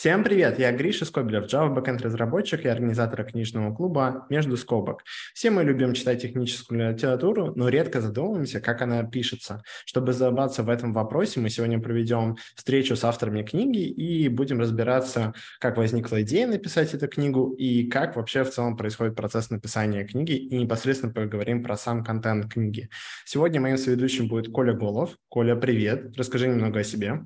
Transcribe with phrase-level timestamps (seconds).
[0.00, 5.04] Всем привет, я Гриша Скобелев, Java Backend разработчик и организатор книжного клуба «Между скобок».
[5.34, 9.62] Все мы любим читать техническую литературу, но редко задумываемся, как она пишется.
[9.84, 15.34] Чтобы разобраться в этом вопросе, мы сегодня проведем встречу с авторами книги и будем разбираться,
[15.58, 20.32] как возникла идея написать эту книгу и как вообще в целом происходит процесс написания книги
[20.32, 22.88] и непосредственно поговорим про сам контент книги.
[23.26, 25.18] Сегодня моим соведущим будет Коля Голов.
[25.28, 26.16] Коля, привет.
[26.16, 27.20] Расскажи немного о себе.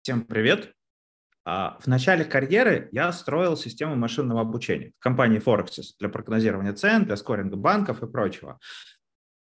[0.00, 0.73] Всем привет.
[1.46, 7.04] А, в начале карьеры я строил систему машинного обучения в компании Forexis для прогнозирования цен,
[7.04, 8.58] для скоринга банков и прочего.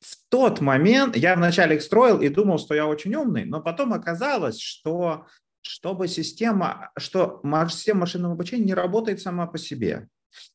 [0.01, 3.93] В тот момент я вначале их строил и думал, что я очень умный, но потом
[3.93, 5.27] оказалось, что
[5.61, 10.09] чтобы система, что система машинного обучения не работает сама по себе.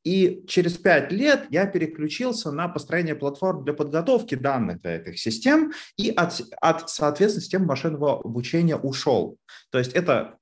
[0.04, 5.73] И через пять лет я переключился на построение платформ для подготовки данных для этих систем
[5.98, 9.38] и от, от соответственно, системы машинного обучения ушел.
[9.72, 10.38] То есть это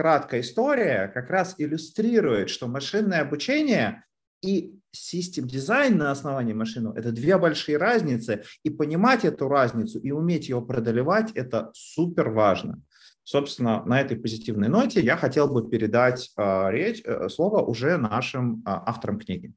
[0.00, 4.02] краткая история как раз иллюстрирует, что машинное обучение
[4.40, 10.10] и систем дизайн на основании машины– это две большие разницы, и понимать эту разницу и
[10.10, 12.80] уметь ее преодолевать– это супер важно.
[13.24, 18.60] Собственно, на этой позитивной ноте я хотел бы передать э, речь, э, слово уже нашим
[18.60, 19.52] э, авторам книги.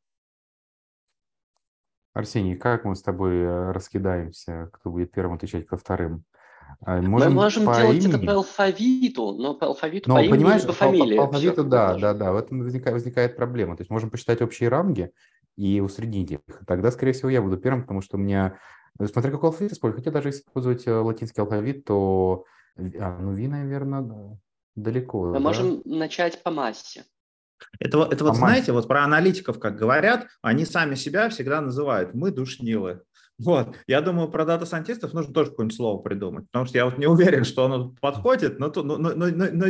[2.13, 6.25] Арсений, как мы с тобой э, раскидаемся, кто будет первым отвечать, кто вторым?
[6.85, 8.17] А, можем Мы можем по делать имени.
[8.17, 11.17] это по алфавиту, но по алфавиту, но, по понимаешь, имени, по фамилии.
[11.17, 12.33] По, по алфавиту, да, да, да.
[12.33, 13.77] В этом возникает, возникает проблема.
[13.77, 15.11] То есть можем посчитать общие рамки
[15.55, 16.39] и усреднить их.
[16.67, 18.57] Тогда, скорее всего, я буду первым, потому что у меня...
[18.99, 20.03] Ну, смотря какой алфавит использовать.
[20.03, 22.45] Хотя даже если использовать э, латинский алфавит, то...
[22.77, 24.37] А, ну, Ви, наверное, да.
[24.75, 25.27] далеко.
[25.27, 25.39] Мы да?
[25.39, 27.05] можем начать по массе.
[27.79, 32.31] Это, это вот, знаете, вот про аналитиков, как говорят, они сами себя всегда называют «мы
[32.31, 33.03] душнилы».
[33.43, 33.75] Вот.
[33.87, 37.43] Я думаю, про дата-сайентистов нужно тоже какое-нибудь слово придумать, потому что я вот не уверен,
[37.43, 39.65] что оно подходит, но, но, но, но, но,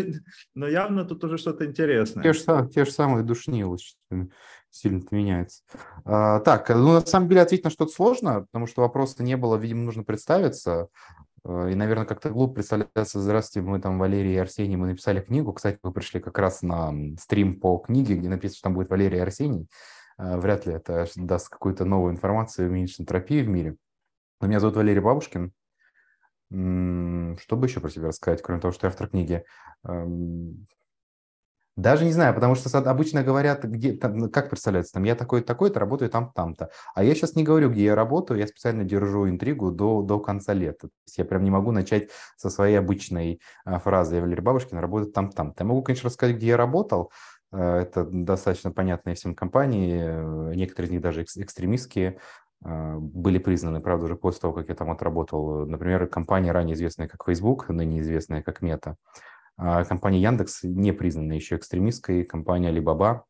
[0.55, 2.23] но явно тут уже что-то интересное.
[2.23, 3.77] Те же, те же самые душнилы
[4.69, 5.63] сильно меняется.
[6.03, 9.55] А, так, ну, на самом деле ответить на что-то сложно, потому что вопроса не было,
[9.55, 10.87] видимо, нужно представиться.
[11.45, 13.21] А, и, наверное, как-то глупо представляться.
[13.21, 15.53] Здравствуйте, мы там Валерий и Арсений, мы написали книгу.
[15.53, 19.17] Кстати, вы пришли как раз на стрим по книге, где написано, что там будет Валерий
[19.17, 19.67] и Арсений.
[20.23, 23.75] Э, вряд ли это даст какую-то новую информацию, уменьшит энтропии в мире.
[24.39, 25.51] Но меня зовут Валерий Бабушкин.
[26.49, 29.43] Что бы еще про себя рассказать, кроме того, что я автор книги?
[29.85, 30.67] Эм,
[31.75, 35.47] даже не знаю, потому что обычно говорят, где, там, ну, как представляется, там я такой-то,
[35.47, 36.69] такой-то, работаю там там-то.
[36.93, 40.53] А я сейчас не говорю, где я работаю, я специально держу интригу до, до конца
[40.53, 40.89] лета.
[40.89, 44.17] То есть я прям не могу начать со своей обычной а, фразы.
[44.17, 45.63] Я Валерий Бабушкин, работаю там-там-то.
[45.63, 50.87] Я могу, конечно, рассказать, где я работал, Э, это достаточно понятные всем компании, э, некоторые
[50.87, 52.17] из них даже экстремистские,
[52.65, 55.65] э, были признаны, правда, уже после того, как я там отработал.
[55.67, 58.95] Например, компания, ранее известная как Facebook, ныне известная как Meta.
[59.55, 63.21] А компания Яндекс не признана еще экстремистской, компания Alibaba.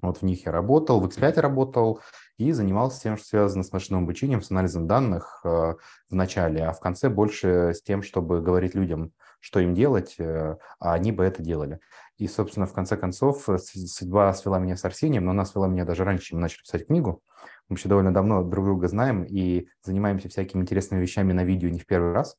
[0.00, 2.00] Вот в них я работал, в X5 работал
[2.36, 5.78] и занимался тем, что связано с машинным обучением, с анализом данных в
[6.10, 9.10] начале, а в конце больше с тем, чтобы говорить людям,
[9.40, 11.80] что им делать, а они бы это делали.
[12.18, 15.84] И, собственно, в конце концов, э, судьба свела меня с Арсением, но она свела меня
[15.84, 17.22] даже раньше, чем мы начали писать книгу.
[17.68, 21.78] Мы еще довольно давно друг друга знаем и занимаемся всякими интересными вещами на видео не
[21.78, 22.36] в первый раз,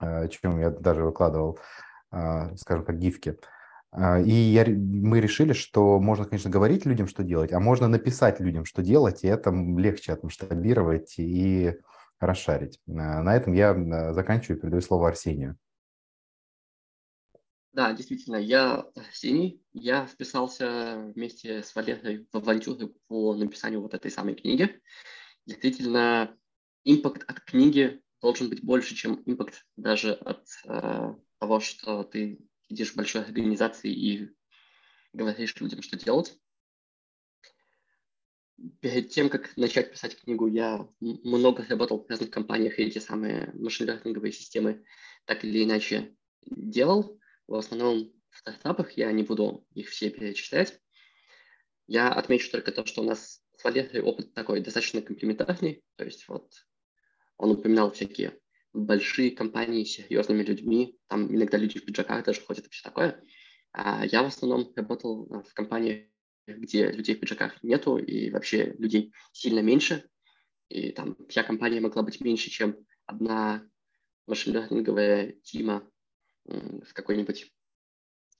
[0.00, 1.58] э, чем я даже выкладывал,
[2.10, 3.38] э, скажем так, гифки.
[4.24, 8.64] И я, мы решили, что можно, конечно, говорить людям, что делать, а можно написать людям,
[8.64, 11.78] что делать, и это легче отмасштабировать и
[12.18, 12.80] расшарить.
[12.86, 15.56] На этом я заканчиваю и передаю слово Арсению.
[17.74, 24.12] Да, действительно, я Синий, я вписался вместе с Валерой в авантюры по написанию вот этой
[24.12, 24.80] самой книги.
[25.44, 26.38] Действительно,
[26.84, 32.92] импакт от книги должен быть больше, чем импакт даже от э, того, что ты сидишь
[32.92, 34.30] в большой организации и
[35.12, 36.38] говоришь людям, что делать.
[38.78, 43.50] Перед тем, как начать писать книгу, я много работал в разных компаниях, и эти самые
[43.54, 44.84] машин-лернинговые системы
[45.24, 50.80] так или иначе делал в основном в стартапах, я не буду их все перечислять.
[51.86, 56.26] Я отмечу только то, что у нас с Валерией опыт такой достаточно комплементарный, то есть
[56.28, 56.50] вот
[57.36, 58.38] он упоминал всякие
[58.72, 63.22] большие компании с серьезными людьми, там иногда люди в пиджаках даже ходят и все такое.
[63.72, 66.12] А я в основном работал в компании,
[66.46, 70.08] где людей в пиджаках нету, и вообще людей сильно меньше.
[70.68, 72.76] И там вся компания могла быть меньше, чем
[73.06, 73.68] одна
[74.26, 75.88] машин-лернинговая тима
[76.44, 77.52] в какой-нибудь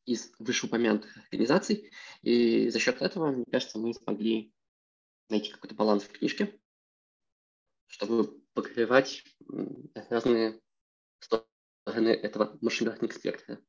[0.04, 1.90] из вышеупомянутых организаций.
[2.22, 4.52] И за счет этого, мне кажется, мы смогли
[5.28, 6.60] найти какой-то баланс в книжке,
[7.86, 9.24] чтобы покрывать
[10.10, 10.60] разные
[11.20, 13.60] стороны этого машин спектра.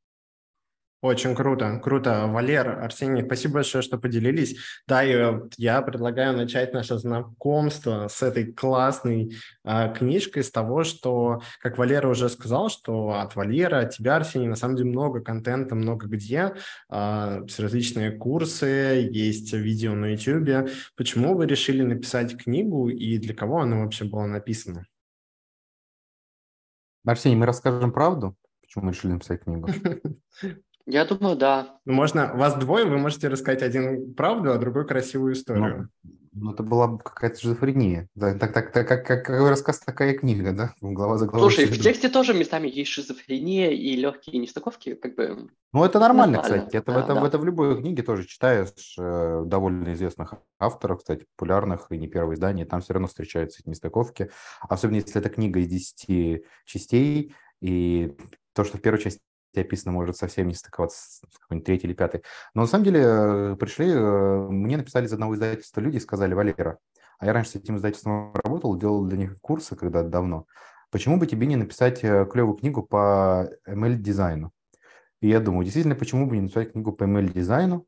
[1.02, 2.26] Очень круто, круто.
[2.26, 4.56] Валер, Арсений, спасибо большое, что поделились.
[4.88, 11.42] Да, и я предлагаю начать наше знакомство с этой классной э, книжкой, с того, что,
[11.60, 15.74] как Валера уже сказал, что от Валера, от тебя, Арсений, на самом деле много контента,
[15.74, 16.54] много где,
[16.90, 20.70] э, различные курсы, есть видео на YouTube.
[20.96, 24.86] Почему вы решили написать книгу и для кого она вообще была написана?
[27.04, 29.68] Арсений, мы расскажем правду, почему мы решили написать книгу.
[30.86, 31.78] Я думаю, да.
[31.84, 35.88] Ну, можно, вас двое, вы можете рассказать один правду, а другой красивую историю.
[36.38, 38.08] Ну, это была какая-то шизофрения.
[38.18, 40.74] Так, так, так, так, как, как рассказ, такая книга, да?
[40.82, 41.50] Глава за главой.
[41.50, 45.48] Слушай, в тексте тоже местами есть шизофрения и легкие нестыковки, как бы...
[45.72, 46.66] Ну, это нормально, нормально.
[46.66, 46.76] кстати.
[46.76, 47.26] Это, да, это, да.
[47.26, 52.36] это в любой книге тоже читаешь э, довольно известных авторов, кстати, популярных, и не первое
[52.36, 54.30] издание, там все равно встречаются эти нестыковки.
[54.60, 58.14] Особенно если это книга из 10 частей, и
[58.52, 59.20] то, что в первой части
[59.62, 62.22] описано, может совсем не стыковаться с какой-нибудь третьей или пятой.
[62.54, 66.34] Но на самом деле э, пришли, э, мне написали из одного издательства люди и сказали,
[66.34, 66.78] Валера,
[67.18, 70.46] а я раньше с этим издательством работал, делал для них курсы когда давно,
[70.90, 74.52] почему бы тебе не написать э, клевую книгу по ML-дизайну?
[75.20, 77.86] И я думаю, действительно, почему бы не написать книгу по ML-дизайну?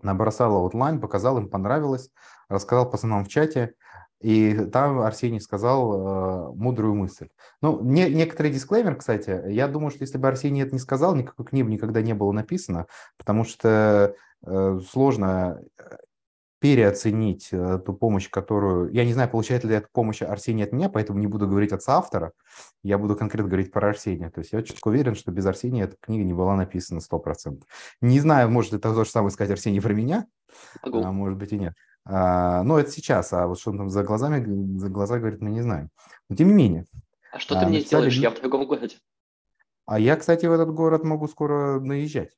[0.00, 2.10] Набросал outline, показал, им понравилось,
[2.48, 3.74] рассказал пацанам в чате–
[4.20, 7.28] и там Арсений сказал э, мудрую мысль.
[7.62, 9.42] Ну, не, некоторый дисклеймер, кстати.
[9.48, 12.86] Я думаю, что если бы Арсений это не сказал, никакой книги никогда не было написано,
[13.16, 15.96] потому что э, сложно э,
[16.60, 18.92] переоценить э, ту помощь, которую...
[18.92, 21.82] Я не знаю, получает ли эта помощь Арсения от меня, поэтому не буду говорить от
[21.82, 22.32] соавтора,
[22.82, 24.30] я буду конкретно говорить про Арсения.
[24.30, 27.62] То есть я четко уверен, что без Арсения эта книга не была написана 100%.
[28.00, 30.26] Не знаю, может это то же самое сказать Арсений про меня,
[30.82, 31.04] Могу.
[31.04, 31.74] а может быть и нет.
[32.10, 35.50] А, ну, это сейчас, а вот что он там за глазами, за глаза говорит, мы
[35.50, 35.90] не знаем.
[36.30, 36.86] Но тем не менее.
[37.30, 38.08] А что ты а, мне написали...
[38.08, 38.16] сделаешь?
[38.16, 38.96] Я в другом городе.
[39.84, 42.34] А я, кстати, в этот город могу скоро наезжать.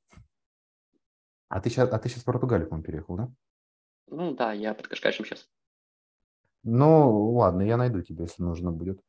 [1.49, 3.28] А ты сейчас, а ты сейчас в Португалию, по-моему, переехал, да?
[4.08, 5.49] Ну да, я под Кашкашем сейчас.
[6.64, 9.00] Ну, ладно, я найду тебя, если нужно будет.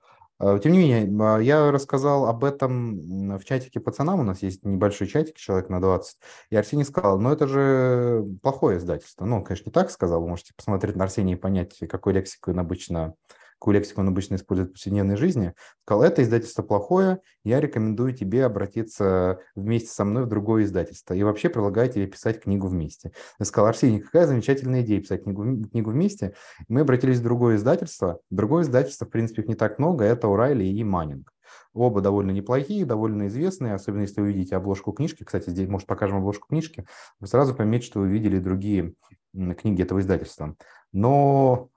[0.44, 4.66] А, тем не менее, а, я рассказал об этом в чатике пацанам, у нас есть
[4.66, 6.18] небольшой чатик, человек на 20,
[6.50, 9.26] и Арсений сказал, ну это же плохое издательство.
[9.26, 12.60] Ну, конечно, не так сказал, вы можете посмотреть на Арсения и понять, какой лексикой он
[12.60, 13.14] обычно
[13.62, 15.54] какую лексику он обычно использует в повседневной жизни,
[15.84, 21.14] сказал, это издательство плохое, я рекомендую тебе обратиться вместе со мной в другое издательство.
[21.14, 23.12] И вообще предлагаю тебе писать книгу вместе.
[23.38, 26.34] Я сказал, Арсений, какая замечательная идея писать книгу, книгу вместе.
[26.70, 28.20] Мы обратились в другое издательство.
[28.32, 31.32] Другое издательство, в принципе, их не так много, это Урайли и Маннинг.
[31.76, 35.24] Оба довольно неплохие, довольно известные, особенно если вы увидите обложку книжки.
[35.24, 36.88] Кстати, здесь, может, покажем обложку книжки.
[37.20, 38.96] Вы сразу поймете, что вы видели другие
[39.34, 40.56] книги этого издательства.
[40.92, 41.70] Но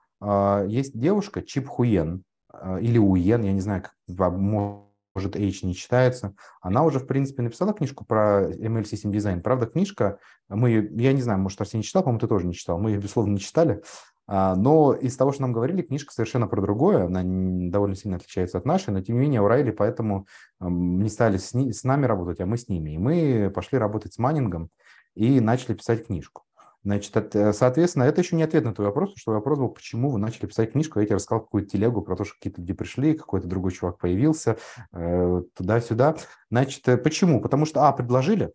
[0.67, 3.93] есть девушка Чип Хуен а, или Уен, я не знаю, как,
[4.33, 6.35] может, H не читается.
[6.61, 9.41] Она уже, в принципе, написала книжку про ML System Design.
[9.41, 10.19] Правда, книжка,
[10.49, 12.79] мы ее, я не знаю, может, Арсений читал, по-моему, ты тоже не читал.
[12.79, 13.81] Мы ее, безусловно, не читали.
[14.27, 17.21] А, но из того, что нам говорили, книжка совершенно про другое, она
[17.69, 20.27] довольно сильно отличается от нашей, но тем не менее у Райли поэтому
[20.59, 22.91] не стали с, с нами работать, а мы с ними.
[22.91, 24.69] И мы пошли работать с Маннингом
[25.13, 26.44] и начали писать книжку.
[26.85, 30.19] Значит, это, соответственно, это еще не ответ на твой вопрос, что вопрос был, почему вы
[30.19, 33.47] начали писать книжку, я тебе рассказал какую-то телегу про то, что какие-то люди пришли, какой-то
[33.47, 34.57] другой чувак появился,
[34.93, 36.15] э, туда-сюда.
[36.51, 37.41] Значит, э, почему?
[37.41, 38.53] Потому что, а, предложили,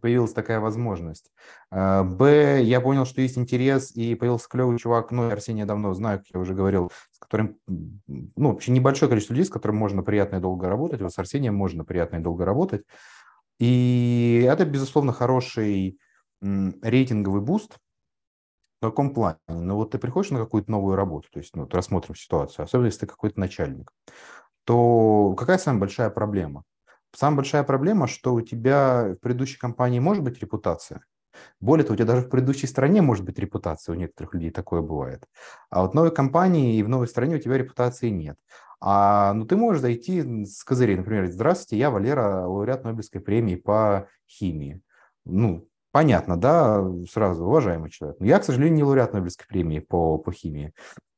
[0.00, 1.30] появилась такая возможность.
[1.70, 6.18] Э, б, я понял, что есть интерес, и появился клевый чувак, ну, Арсения давно знаю,
[6.18, 10.38] как я уже говорил, с которым, ну, вообще небольшое количество людей, с которым можно приятно
[10.38, 12.82] и долго работать, вот с Арсением можно приятно и долго работать.
[13.60, 16.00] И это, безусловно, хороший
[16.40, 17.78] рейтинговый boost.
[18.80, 19.38] В каком плане?
[19.46, 22.86] Ну вот ты приходишь на какую-то новую работу, то есть ну, вот рассмотрим ситуацию, особенно
[22.86, 23.92] если ты какой-то начальник,
[24.64, 26.64] то какая самая большая проблема?
[27.14, 31.02] Самая большая проблема, что у тебя в предыдущей компании может быть репутация,
[31.60, 34.80] более того, у тебя даже в предыдущей стране может быть репутация, у некоторых людей такое
[34.80, 35.24] бывает.
[35.70, 38.36] А вот в новой компании и в новой стране у тебя репутации нет.
[38.80, 44.08] А, ну, ты можешь зайти с козырей, например, здравствуйте, я Валера, лауреат Нобелевской премии по
[44.26, 44.80] химии.
[45.26, 48.16] Ну, Понятно, да, сразу, уважаемый человек.
[48.20, 50.72] Я, к сожалению, не лауреат Нобелевской премии по, по химии.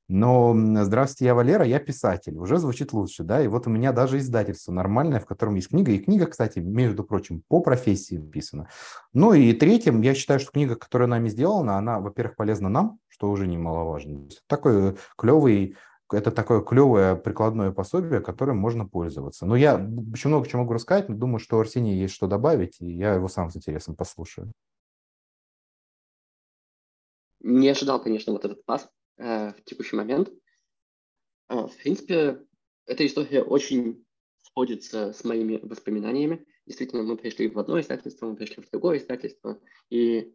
[0.09, 2.37] Но здравствуйте, я Валера, я писатель.
[2.37, 3.43] Уже звучит лучше, да.
[3.43, 5.93] И вот у меня даже издательство нормальное, в котором есть книга.
[5.93, 8.69] И книга, кстати, между прочим, по профессии написана.
[9.15, 13.31] Ну и третьим, я считаю, что книга, которая нами сделана, она, во-первых, полезна нам, что
[13.31, 14.29] уже немаловажно.
[14.49, 15.77] Такой клевый
[16.13, 19.47] это такое клевое прикладное пособие, которым можно пользоваться.
[19.47, 19.75] Но я
[20.13, 23.15] еще много чего могу рассказать, но думаю, что у Арсения есть что добавить, и я
[23.15, 24.53] его сам с интересом послушаю.
[27.41, 28.89] Не ожидал, конечно, вот этот пас
[29.19, 30.31] э, в текущий момент.
[31.49, 32.41] Э, в принципе,
[32.87, 34.05] эта история очень
[34.43, 36.47] сходится с моими воспоминаниями.
[36.67, 39.59] действительно мы пришли в одно издательство, мы пришли в другое издательство,
[39.91, 40.35] и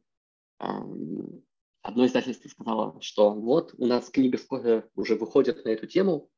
[1.88, 6.30] одно издательство сказало, что вот у нас книга скоро уже выходит на эту тему,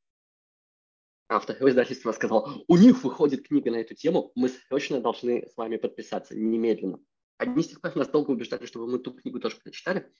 [1.28, 5.58] а второе издательство сказало, у них выходит книга на эту тему, мы срочно должны с
[5.58, 7.00] вами подписаться, немедленно.
[7.38, 10.12] Одни с тех пор нас долго убеждали, чтобы мы ту книгу тоже прочитали,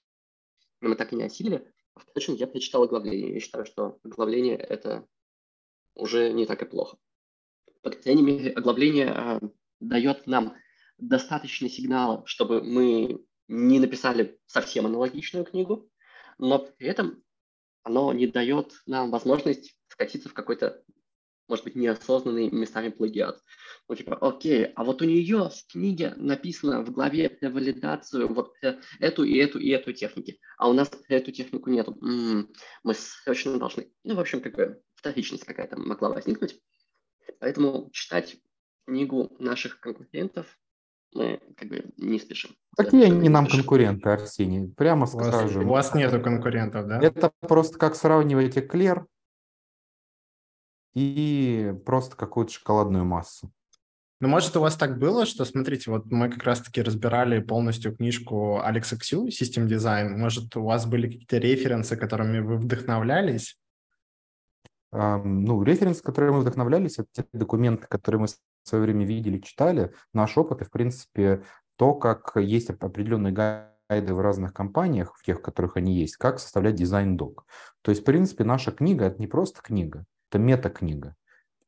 [0.82, 1.72] но мы так и не осилили.
[1.94, 3.34] А впрочем, я прочитал оглавление.
[3.34, 5.08] Я считаю, что оглавление– это
[5.94, 6.98] уже не так и плохо.
[7.82, 9.40] По крайней мере, оглавление э,
[9.80, 10.56] дает нам
[10.98, 15.90] достаточно сигнала, чтобы мы не написали совсем аналогичную книгу,
[16.38, 17.24] но при этом
[17.84, 20.84] оно не дает нам возможность скатиться в какой-то,
[21.48, 23.42] может быть, неосознанный местами плагиат.
[23.88, 28.54] Ну, типа, окей, а вот у нее в книге написано в главе про валидацию вот
[29.00, 31.98] эту и эту и эту техники, а у нас эту технику нету.
[32.02, 32.54] М-м,
[32.84, 33.92] мы срочно должны.
[34.04, 36.62] Ну, в общем, как бы вторичность какая-то могла возникнуть.
[37.40, 38.38] Поэтому читать
[38.86, 40.60] книгу наших конкурентов
[41.14, 42.52] мы как бы не спешим.
[42.78, 44.74] Какие они нам конкуренты, Арсений?
[44.76, 45.68] Прямо у вас, скажем.
[45.68, 47.00] У вас нету конкурентов, да?
[47.02, 49.06] Это просто как сравнивать эклер
[50.94, 53.52] и просто какую-то шоколадную массу.
[54.22, 58.60] Ну, может, у вас так было, что, смотрите, вот мы как раз-таки разбирали полностью книжку
[58.62, 60.10] Алекса Ксю «System Design».
[60.10, 63.58] Может, у вас были какие-то референсы, которыми вы вдохновлялись?
[64.92, 68.28] ну, референсы, которые мы вдохновлялись, это те документы, которые мы
[68.70, 69.92] в свое время видели, читали.
[70.14, 71.44] Наш опыт и, в принципе,
[71.76, 76.40] то, как есть определенные гайды в разных компаниях, в тех, в которых они есть, как
[76.40, 77.46] составлять дизайн-док.
[77.82, 81.16] То есть, в принципе, наша книга– это не просто книга, это мета-книга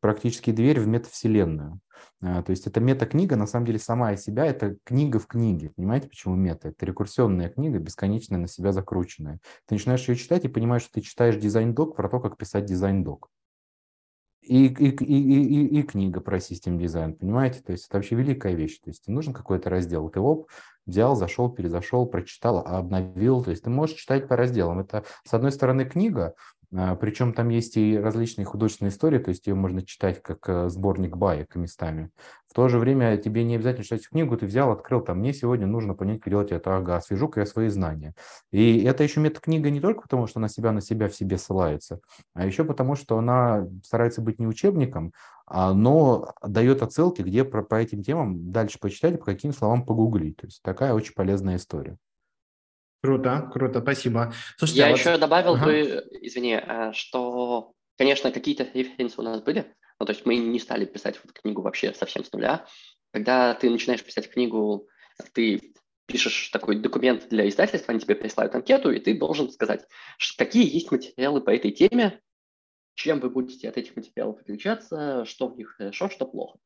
[0.01, 1.79] практически дверь в метавселенную.
[2.21, 5.71] А, то есть эта мета-книга, на самом деле, сама из себя, это книга в книге.
[5.75, 6.69] Понимаете, почему мета?
[6.69, 9.39] Это рекурсионная книга, бесконечная, на себя закрученная.
[9.67, 13.29] Ты начинаешь ее читать и понимаешь, что ты читаешь дизайн-док про то, как писать дизайн-док.
[14.41, 17.61] И, и, и, и, и книга про систем дизайн, понимаете?
[17.61, 18.79] То есть это вообще великая вещь.
[18.79, 20.09] То есть нужен какой-то раздел.
[20.09, 20.49] Ты оп,
[20.85, 23.43] взял, зашел, перезашел, прочитал, обновил.
[23.43, 24.79] То есть ты можешь читать по разделам.
[24.79, 26.33] Это, с одной стороны, книга,
[26.71, 31.17] Причем там есть и различные художественные истории, то есть ее можно читать как э, сборник
[31.17, 32.11] баек местами.
[32.47, 35.67] В то же время тебе не обязательно читать книгу, ты взял, открыл, там, мне сегодня
[35.67, 38.13] нужно понять, как делать это, ага, освежу-ка я свои знания.
[38.51, 41.99] И это еще мета-книга не только потому, что она себя на себя в себе ссылается,
[42.33, 45.11] а еще потому, что она старается быть не учебником,
[45.45, 50.37] а, но дает отсылки, где про, по этим темам дальше почитать, по каким словам погуглить.
[50.37, 51.97] То есть такая очень полезная история.
[53.01, 54.33] Круто, круто, спасибо.
[54.57, 54.99] Слушайте, Я а вот...
[54.99, 55.65] еще добавил ага.
[55.65, 60.59] бы, извини, э, что, конечно, какие-то референсы у нас были, ну, то есть мы не
[60.59, 62.65] стали писать вот книгу вообще совсем с нуля.
[63.11, 64.87] Когда ты начинаешь писать книгу,
[65.33, 65.73] ты
[66.05, 69.85] пишешь такой документ для издательства, они тебе присылают анкету, и ты должен сказать,
[70.37, 72.19] какие есть материалы по этой теме,
[72.95, 76.59] чем вы будете от этих материалов отличаться, что в них хорошо, что плохо.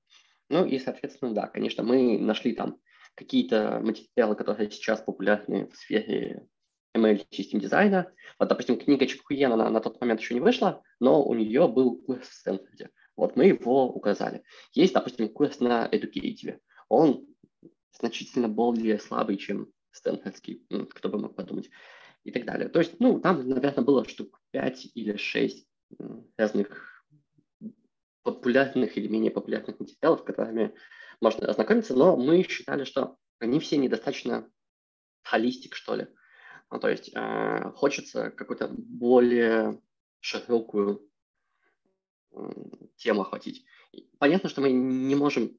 [0.50, 2.77] Ну и, соответственно, да, конечно, мы нашли там
[3.15, 6.48] какие-то материалы, которые сейчас популярны в сфере
[6.95, 8.12] ML систем дизайна.
[8.39, 11.98] Вот, допустим, книга Чипхуен, она на тот момент еще не вышла, но у нее был
[11.98, 12.89] курс в Стэнфорде.
[13.15, 14.43] Вот мы его указали.
[14.74, 16.60] Есть, допустим, курс на Educative.
[16.89, 17.25] Он
[17.98, 21.69] значительно более слабый, чем стэнфордский, кто бы мог подумать,
[22.25, 22.67] и так далее.
[22.67, 25.67] То есть, ну, там, наверное, было штук 5 или 6
[26.38, 27.05] разных
[28.24, 30.74] популярных или менее популярных материалов, которыми
[31.22, 34.50] можно ознакомиться, но мы считали, что они все недостаточно
[35.24, 36.07] холистик, что ли.
[36.72, 39.81] Ну, то есть э, хочется какую-то более
[40.19, 41.10] широкую
[42.31, 42.38] э,
[42.98, 43.65] тему охватить.
[44.19, 45.57] Понятно, что мы не можем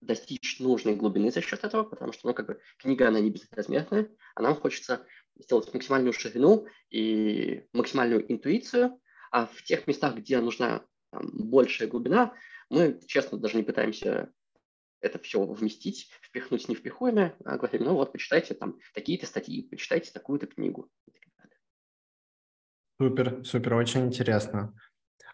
[0.00, 4.10] достичь нужной глубины за счет этого, потому что, ну, как бы, книга, она не безразмерная,
[4.34, 5.06] а нам хочется
[5.36, 12.34] сделать максимальную ширину и максимальную интуицию, а в тех местах, где нужна там, большая глубина,
[12.70, 14.32] мы, честно, даже не пытаемся
[15.00, 20.46] это все вместить, впихнуть невпихуемое, а говорим, ну вот, почитайте там такие-то статьи, почитайте такую-то
[20.46, 20.90] книгу.
[23.00, 24.74] Супер, супер, очень интересно.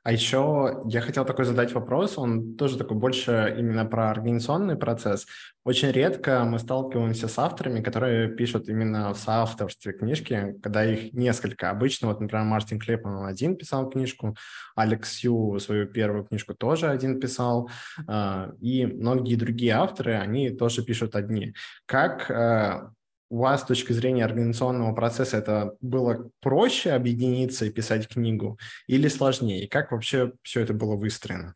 [0.09, 5.27] А еще я хотел такой задать вопрос, он тоже такой больше именно про организационный процесс.
[5.65, 11.69] Очень редко мы сталкиваемся с авторами, которые пишут именно в соавторстве книжки, когда их несколько.
[11.69, 14.35] Обычно, вот, например, Мартин Клепман один писал книжку,
[14.75, 17.69] Алекс Ю свою первую книжку тоже один писал,
[18.07, 21.53] а, и многие другие авторы, они тоже пишут одни.
[21.85, 22.89] Как э,
[23.31, 29.09] у вас с точки зрения организационного процесса это было проще объединиться и писать книгу или
[29.09, 29.69] сложнее?
[29.69, 31.55] Как вообще все это было выстроено?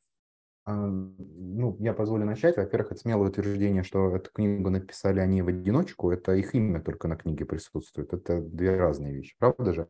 [0.65, 2.57] Ну, я позволю начать.
[2.57, 6.13] Во-первых, это смелое утверждение, что эту книгу написали они в одиночку.
[6.13, 8.13] Это их имя только на книге присутствует.
[8.13, 9.35] Это две разные вещи.
[9.39, 9.89] Правда же?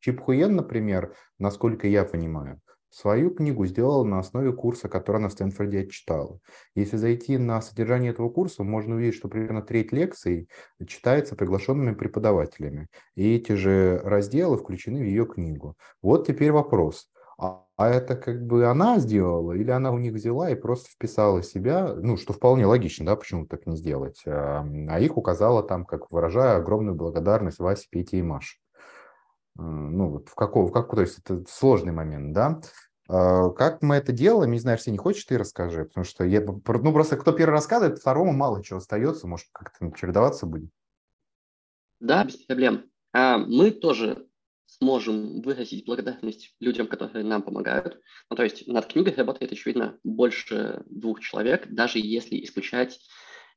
[0.00, 2.60] Чип Хуен, например, насколько я понимаю,
[2.92, 6.38] свою книгу сделала на основе курса, который она в Стэнфорде читала.
[6.74, 10.48] Если зайти на содержание этого курса, можно увидеть, что примерно треть лекций
[10.86, 12.88] читается приглашенными преподавателями.
[13.14, 15.76] И эти же разделы включены в ее книгу.
[16.02, 17.08] Вот теперь вопрос.
[17.38, 21.42] А, а это как бы она сделала или она у них взяла и просто вписала
[21.42, 24.64] себя, ну, что вполне логично, да, почему так не сделать, а,
[25.00, 28.61] их указала там, как выражая огромную благодарность Васе, Пете и Маше.
[29.54, 32.60] Ну, вот в каком, в каком, то есть это сложный момент, да.
[33.08, 36.40] А, как мы это делаем, не знаю, если не хочешь, ты расскажи, потому что я,
[36.40, 40.70] ну, просто кто первый рассказывает, второму мало чего остается, может, как-то чередоваться будет.
[42.00, 42.90] Да, без проблем.
[43.12, 44.26] А, мы тоже
[44.66, 48.00] сможем выразить благодарность людям, которые нам помогают.
[48.30, 52.98] Ну, то есть над книгой работает, очевидно, больше двух человек, даже если исключать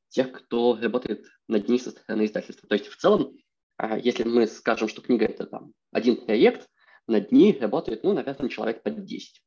[0.08, 2.68] тех, кто работает над ней со стороны издательства.
[2.68, 3.36] То есть в целом
[4.02, 6.68] если мы скажем, что книга– это там один проект,
[7.06, 9.42] над ней работает, ну, наверное, человек под 10.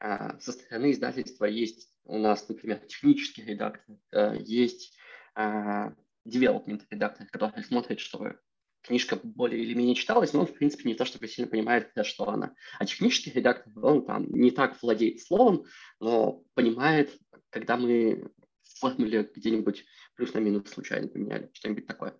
[0.00, 4.96] А со стороны издательства есть у нас, например, технический редактор, э, есть
[5.34, 5.92] а,
[6.26, 8.40] development редактор, который смотрит, чтобы
[8.82, 12.28] книжка более или менее читалась, но он, в принципе, не то чтобы сильно понимает, что
[12.28, 12.54] она.
[12.78, 15.64] А технический редактор, он там не так владеет словом,
[16.00, 17.16] но понимает,
[17.50, 18.32] когда мы
[18.62, 19.84] в формуле где-нибудь
[20.16, 22.14] плюс на минус случайно поменяли, что-нибудь такое.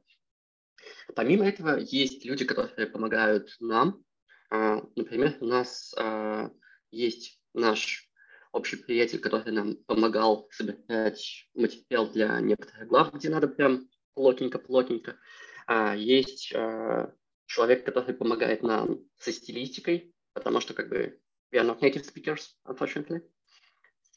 [1.15, 4.05] Помимо этого, есть люди, которые помогают нам.
[4.51, 6.51] А, например, у нас а,
[6.91, 8.09] есть наш
[8.53, 15.19] общий приятель, который нам помогал собирать материал для некоторых глав, где надо прям плотненько-плотненько.
[15.67, 16.53] А, есть
[17.47, 21.19] человек, который помогает нам со стилистикой, потому что как бы
[21.53, 23.23] we are not native speakers, unfortunately.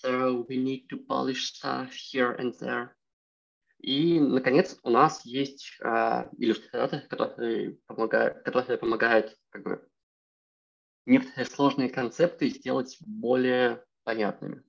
[0.01, 2.95] So we need to polish stuff here and there.
[3.85, 9.87] И, наконец, у нас есть э, иллюстратор, который помогает, который помогает как бы,
[11.05, 14.63] некоторые сложные концепты сделать более понятными.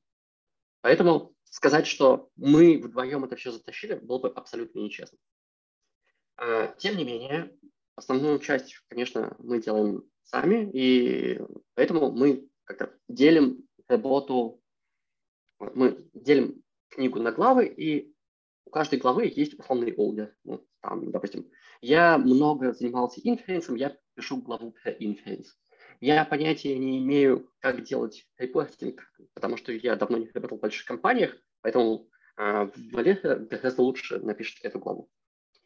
[0.82, 5.16] Поэтому сказать, что мы вдвоем это все затащили, было бы абсолютно нечестно.
[6.37, 7.58] А, тем не менее,
[7.94, 11.40] основную часть, конечно, мы делаем сами, и
[11.72, 14.61] поэтому мы как-то делим работу,
[15.59, 18.14] мы делим книгу на главы и
[18.66, 20.35] у каждой главы есть условный олдер.
[20.44, 21.50] Ну, там, допустим,
[21.81, 25.57] я много занимался инференсом, я пишу главу про инференс.
[26.00, 29.02] Я понятия не имею, как делать репортинг,
[29.35, 34.59] потому что я давно не работал в больших компаниях, поэтому э, Валера гораздо лучше напишет
[34.62, 35.11] эту главу.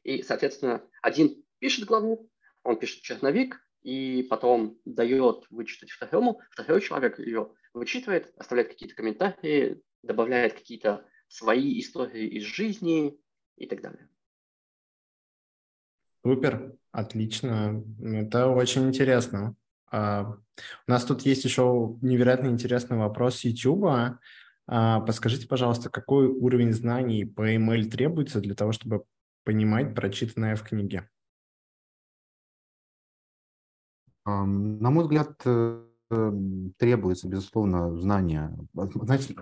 [0.05, 2.31] И, соответственно, один пишет главу,
[2.63, 9.83] он пишет черновик, и потом дает вычитать второму, второй человек ее вычитывает, оставляет какие-то комментарии,
[10.03, 13.19] добавляет какие-то свои истории из жизни
[13.57, 14.09] и так далее.
[16.25, 17.83] Супер, отлично.
[18.03, 19.55] Это очень интересно.
[19.93, 20.37] Uh,
[20.87, 23.85] у нас тут есть еще невероятно интересный вопрос с YouTube.
[23.85, 29.05] Uh, подскажите, пожалуйста, какой уровень знаний по email требуется для того, чтобы
[29.45, 31.09] понимать прочитанное в книге?
[34.27, 35.83] На мой взгляд, э,
[36.77, 38.57] требуется, безусловно, знание.
[38.75, 39.39] Значит,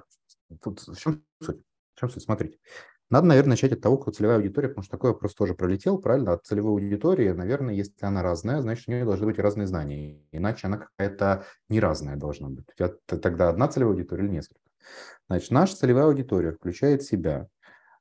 [0.62, 1.62] тут в чем суть?
[1.98, 2.22] Чем суть?
[2.22, 2.58] Смотрите.
[3.10, 6.32] Надо, наверное, начать от того, кто целевая аудитория, потому что такой вопрос тоже пролетел, правильно?
[6.32, 10.66] От целевой аудитории, наверное, если она разная, значит, у нее должны быть разные знания, иначе
[10.66, 12.66] она какая-то не разная должна быть.
[13.06, 14.60] Тогда одна целевая аудитория или несколько?
[15.28, 17.48] Значит, наша целевая аудитория включает в себя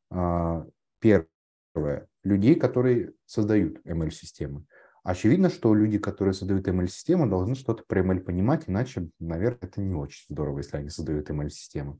[0.09, 0.65] а,
[0.99, 4.65] первое, людей, которые создают ML-системы.
[5.03, 9.95] Очевидно, что люди, которые создают ML-систему, должны что-то про ML понимать, иначе, наверное, это не
[9.95, 11.97] очень здорово, если они создают ML-системы.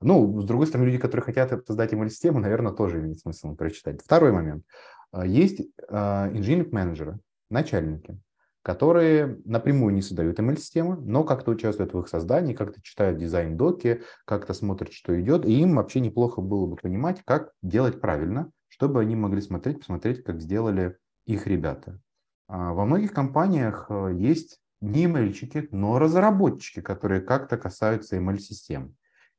[0.00, 4.00] Ну, с другой стороны, люди, которые хотят создать ML-систему, наверное, тоже имеет смысл прочитать.
[4.02, 4.64] Второй момент.
[5.10, 7.18] А, есть инженеринг-менеджеры,
[7.50, 8.20] начальники,
[8.62, 14.52] которые напрямую не создают ML-системы, но как-то участвуют в их создании, как-то читают дизайн-доки, как-то
[14.52, 19.16] смотрят, что идет, и им вообще неплохо было бы понимать, как делать правильно, чтобы они
[19.16, 21.98] могли смотреть, посмотреть, как сделали их ребята.
[22.46, 28.94] А, во многих компаниях а, есть не ML-чики, но разработчики, которые как-то касаются ML-систем.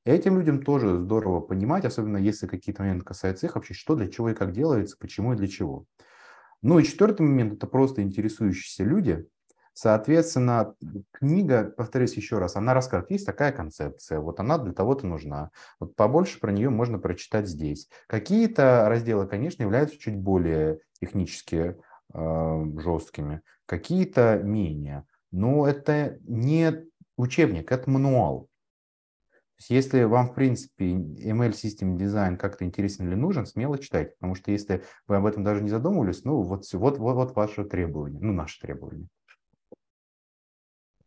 [0.09, 4.31] Этим людям тоже здорово понимать, особенно если какие-то моменты касаются их вообще, что для чего
[4.31, 5.85] и как делается, почему и для чего.
[6.63, 9.27] Ну и четвертый момент– это просто интересующиеся люди.
[9.73, 10.73] Соответственно,
[11.11, 15.51] книга, повторюсь еще раз, она рассказывает, есть такая концепция, вот она для того-то нужна.
[15.79, 17.87] Вот побольше про нее можно прочитать здесь.
[18.07, 21.77] Какие-то разделы, конечно, являются чуть более технически
[22.15, 25.05] э, жесткими, какие-то менее.
[25.29, 28.48] Но это не учебник, это мануал
[29.59, 34.35] есть, если вам, в принципе, ML System Design как-то интересен или нужен, смело читайте, потому
[34.35, 38.21] что если вы об этом даже не задумывались, ну, вот, вот, вот, вот ваше требование,
[38.21, 39.07] ну, наше требование.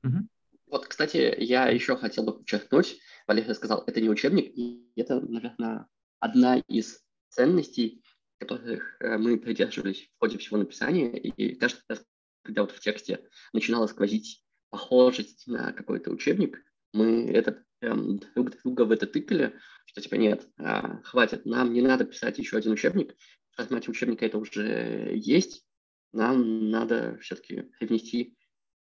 [0.04, 0.28] Угу.
[0.66, 5.86] Вот, кстати, я еще хотел бы подчеркнуть, Валерий сказал, это не учебник, и это, наверное,
[6.18, 8.02] одна из ценностей,
[8.38, 12.04] которых э, мы придерживались в ходе всего написания, и каждый раз,
[12.42, 13.20] когда вот в тексте
[13.52, 16.62] начинала сквозить похожесть на какой-то учебник,
[16.92, 21.82] мы это прям друг друга в это тыкали, что типа нет, а, хватит, нам не
[21.82, 23.16] надо писать еще один учебник,
[23.52, 25.66] формате учебника это уже есть,
[26.12, 28.36] нам надо все-таки привнести,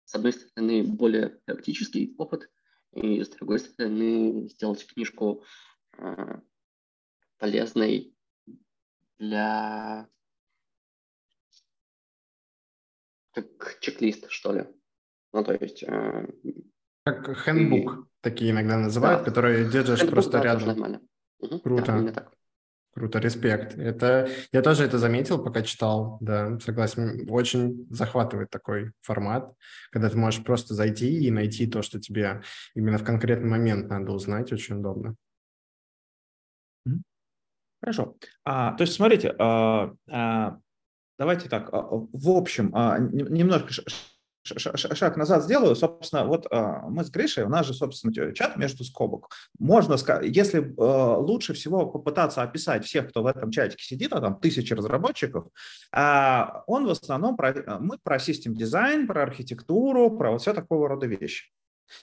[0.05, 2.51] с одной стороны, более практический опыт,
[2.93, 5.45] и с другой стороны, сделать книжку
[5.97, 6.41] а,
[7.39, 8.15] полезной
[9.19, 10.09] для
[13.33, 14.67] как чек-лист, что ли.
[15.33, 15.85] Ну, то есть...
[15.85, 16.27] Э,
[17.05, 18.10] как хендбук.
[18.21, 19.31] Такие иногда называют, да.
[19.31, 20.69] которые держишь Handbook, просто да, рядом.
[20.69, 21.01] нормально.
[21.41, 21.61] Угу.
[21.61, 22.03] Круто.
[22.03, 22.33] Да, так.
[22.93, 23.79] Круто, респект.
[23.79, 26.19] Это я тоже это заметил, пока читал.
[26.21, 27.27] Да, согласен.
[27.31, 29.55] Очень захватывает такой формат,
[29.93, 32.43] когда ты можешь просто зайти и найти то, что тебе
[32.75, 34.53] именно в конкретный момент надо узнать.
[34.53, 35.15] Очень удобно.
[37.81, 38.17] Хорошо.
[38.45, 40.59] А, то есть, смотрите, а, а,
[41.19, 41.73] давайте так.
[41.73, 43.73] А, в общем, а, немножко
[44.43, 45.77] шаг назад сделаю.
[45.77, 49.29] Собственно, вот э, мы с Гришей, у нас же, собственно, чат между скобок.
[49.59, 54.21] Можно сказать, если э, лучше всего попытаться описать всех, кто в этом чатике сидит, а
[54.21, 55.49] там тысячи разработчиков,
[55.95, 60.89] э, он в основном, про, мы про систем дизайн, про архитектуру, про вот все такого
[60.89, 61.51] рода вещи.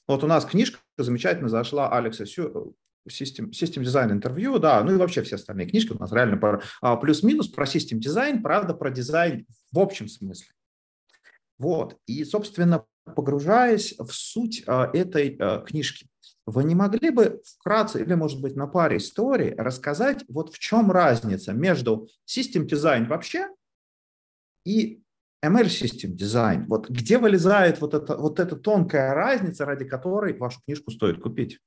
[0.07, 2.75] Вот у нас книжка замечательно зашла Алекса Сю,
[3.09, 6.97] System, System Design интервью, да, ну и вообще все остальные книжки у нас реально про
[6.97, 10.47] плюс-минус про System Design, правда, про дизайн в общем смысле.
[11.57, 11.97] Вот.
[12.05, 16.07] И, собственно, погружаясь в суть а, этой а, книжки,
[16.45, 20.91] вы не могли бы вкратце или, может быть, на паре историй рассказать, вот в чем
[20.91, 23.49] разница между System Design вообще
[24.65, 25.03] и
[25.43, 26.65] ML System Design?
[26.67, 31.59] Вот где вылезает вот эта, вот эта тонкая разница, ради которой вашу книжку стоит купить?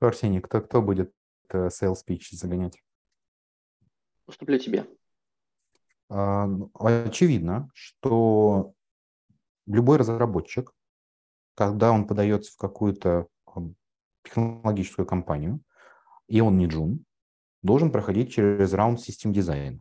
[0.00, 1.14] Арсений, кто, кто будет
[1.48, 2.82] э, sales pitch загонять?
[4.26, 4.86] Уступлю тебе.
[6.14, 8.74] А, ну, очевидно, что
[9.66, 10.70] любой разработчик,
[11.54, 13.28] когда он подается в какую-то
[14.22, 15.60] технологическую компанию,
[16.28, 17.06] и он не джун,
[17.62, 19.80] должен проходить через раунд систем дизайна.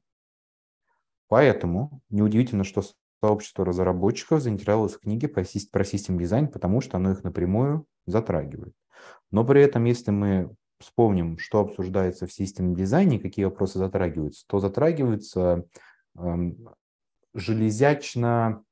[1.27, 2.81] Поэтому неудивительно, что
[3.21, 8.73] сообщество разработчиков заинтересовалось в книге про систем дизайн, потому что оно их напрямую затрагивает.
[9.31, 14.59] Но при этом, если мы вспомним, что обсуждается в систем дизайне, какие вопросы затрагиваются, то
[14.59, 15.65] затрагиваются
[17.33, 18.63] железячно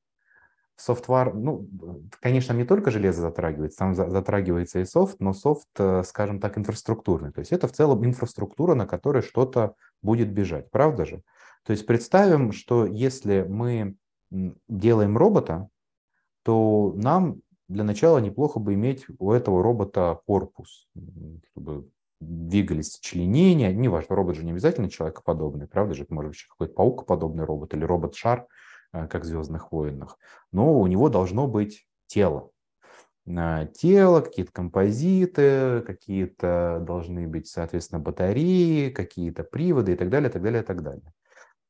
[0.80, 1.68] софтвар, ну,
[2.20, 7.32] конечно, не только железо затрагивается, там затрагивается и софт, но софт, э, скажем так, инфраструктурный.
[7.32, 11.22] То есть это в целом инфраструктура, на которой что-то будет бежать, правда же?
[11.64, 13.96] То есть представим, что если мы
[14.30, 15.68] делаем робота,
[16.42, 20.88] то нам для начала неплохо бы иметь у этого робота корпус,
[21.50, 21.88] чтобы
[22.20, 27.44] двигались сочленения, неважно, робот же не обязательно человекоподобный, правда же, это может быть какой-то паукоподобный
[27.44, 28.46] робот или робот-шар,
[28.92, 30.18] э, как в «Звездных войнах»,
[30.52, 32.50] но у него должно быть тело.
[33.26, 40.42] Э, тело, какие-то композиты, какие-то должны быть, соответственно, батареи, какие-то приводы и так далее, так
[40.42, 41.12] далее, так далее.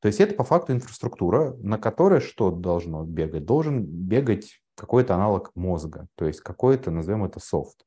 [0.00, 3.44] То есть это по факту инфраструктура, на которой что должно бегать?
[3.44, 7.84] Должен бегать какой-то аналог мозга, то есть какой-то, назовем это, софт.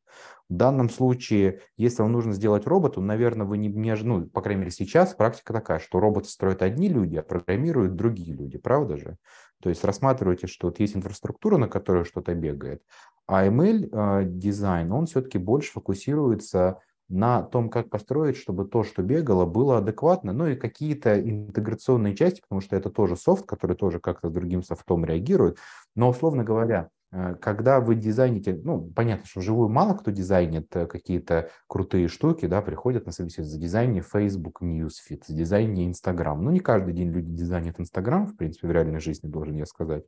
[0.48, 4.62] В данном случае, если вам нужно сделать роботу, наверное, вы не, не ну, по крайней
[4.62, 9.18] мере, сейчас практика такая, что роботы строят одни люди, а программируют другие люди, правда же?
[9.64, 12.84] То есть рассматривайте, что вот есть инфраструктура, на которой что-то бегает,
[13.26, 16.80] а ML э, дизайн, он все-таки больше фокусируется
[17.14, 22.42] на том, как построить, чтобы то, что бегало, было адекватно, ну и какие-то интеграционные части,
[22.42, 25.60] потому что это тоже софт, который тоже как-то с другим софтом реагирует.
[25.96, 30.88] Но, условно говоря, э, когда вы дизайните, ну, понятно, что вживую мало кто дизайнит э,
[30.88, 36.42] какие-то крутые штуки, да, приходят на собеседование за дизайне Facebook Newsfeed, за дизайне Instagram.
[36.42, 40.04] Ну, не каждый день люди дизайнят Instagram, в принципе, в реальной жизни, должен я сказать.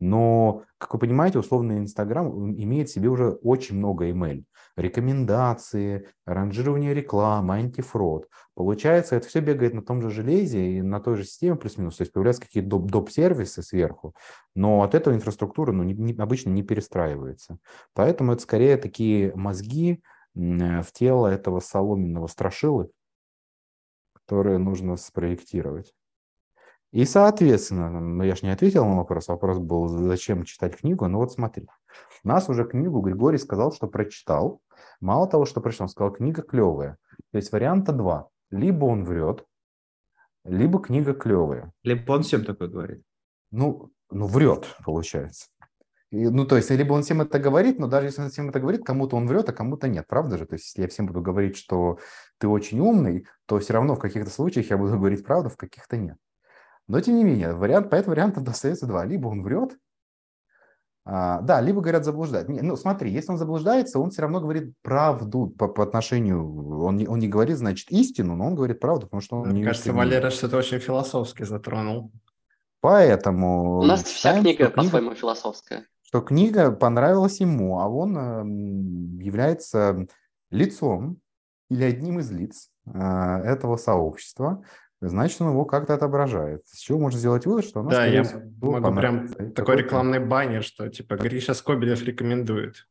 [0.00, 4.42] Но, как вы понимаете, условный Инстаграм имеет в себе уже очень много email.
[4.76, 8.28] Рекомендации, ранжирование рекламы, антифрод.
[8.54, 11.96] Получается, это все бегает на том же железе и на той же системе плюс-минус.
[11.96, 12.90] То есть появляются какие-то доп.
[12.90, 14.14] доп-сервисы сверху,
[14.54, 17.58] но от этого инфраструктура ну, не, не, обычно не перестраивается.
[17.92, 20.02] Поэтому это скорее такие мозги
[20.34, 22.90] в тело этого соломенного страшилы,
[24.14, 25.92] которые нужно спроектировать.
[26.92, 31.18] И, соответственно, ну, я же не ответил на вопрос, вопрос был, зачем читать книгу, ну
[31.18, 31.66] вот смотри,
[32.22, 34.60] у нас уже книгу Григорий сказал, что прочитал,
[35.00, 36.98] мало того, что прочитал, он сказал, книга клевая.
[37.30, 39.46] То есть варианта два, либо он врет,
[40.44, 41.72] либо книга клевая.
[41.82, 43.02] Либо он всем такое говорит.
[43.50, 45.46] Ну, ну врет, получается.
[46.10, 48.60] И, ну, то есть, либо он всем это говорит, но даже если он всем это
[48.60, 50.44] говорит, кому-то он врет, а кому-то нет, правда же?
[50.44, 51.98] То есть, если я всем буду говорить, что
[52.36, 55.96] ты очень умный, то все равно в каких-то случаях я буду говорить правду, в каких-то
[55.96, 56.18] нет.
[56.88, 59.04] Но, тем не менее, вариант, по этому варианту достается два.
[59.04, 59.76] Либо он врет,
[61.04, 62.48] а, да, либо говорят заблуждать.
[62.48, 66.80] Не, ну, смотри, если он заблуждается, он все равно говорит правду по, по отношению...
[66.84, 69.60] Он не, он не говорит, значит, истину, но он говорит правду, потому что он Мне
[69.60, 72.12] не кажется, Валера что-то очень философски затронул.
[72.80, 73.78] Поэтому...
[73.78, 75.86] У нас вся книга по-своему философская.
[76.02, 80.06] Что книга понравилась ему, а он э, является
[80.50, 81.18] лицом
[81.68, 84.62] или одним из лиц э, этого сообщества,
[85.08, 86.66] значит, он его как-то отображает.
[86.66, 87.94] С чего можно сделать вывод, что у нас...
[87.94, 88.24] Да, я
[88.60, 92.86] могу прям такой рекламный баннер, что типа Гриша Скобелев рекомендует.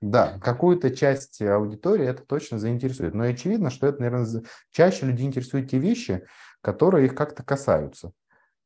[0.00, 3.14] Да, какую-то часть аудитории это точно заинтересует.
[3.14, 6.24] Но очевидно, что это, наверное, чаще людей интересуют те вещи,
[6.60, 8.12] которые их как-то касаются.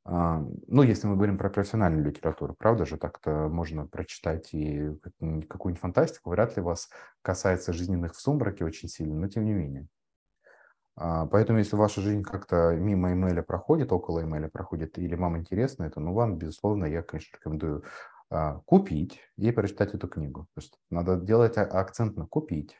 [0.05, 4.91] А, ну, если мы говорим про профессиональную литературу, правда же, так-то можно прочитать и
[5.49, 6.89] какую-нибудь фантастику, вряд ли вас
[7.23, 9.87] касается жизненных в сумраке очень сильно, но тем не менее.
[11.01, 15.85] А, поэтому, если ваша жизнь как-то мимо имейля проходит, около имейля проходит, или вам интересно
[15.85, 17.85] это, ну, вам, безусловно, я, конечно, рекомендую
[18.31, 20.49] а, купить и прочитать эту книгу.
[20.55, 22.77] Потому что надо делать акцент на купить.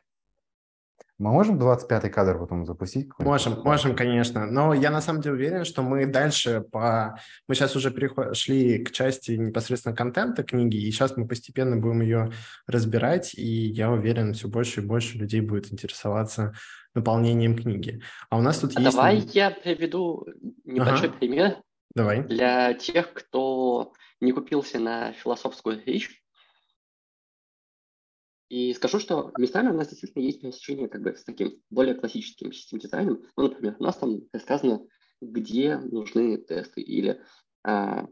[1.19, 3.09] Мы можем 25-й кадр потом запустить?
[3.19, 4.47] Можем, можем, конечно.
[4.47, 7.19] Но я на самом деле уверен, что мы дальше по...
[7.49, 12.31] Мы сейчас уже перешли к части непосредственно контента книги, и сейчас мы постепенно будем ее
[12.69, 16.55] разбирать, и я уверен, все больше и больше людей будет интересоваться
[16.95, 18.01] наполнением книги.
[18.31, 18.95] А у нас тут а есть...
[18.95, 20.25] Давай я приведу
[20.65, 21.19] небольшой ага.
[21.19, 21.57] пример.
[21.97, 22.23] Давай.
[22.23, 26.23] Для тех, кто не купился на философскую речь,
[28.49, 32.53] и скажу, что местами у нас действительно есть пересечение как бы с таким более классическим
[32.53, 33.23] систем дизайном.
[33.37, 34.87] Ну, например, у нас там рассказано,
[35.21, 37.21] где нужны тесты или
[37.63, 38.07] а,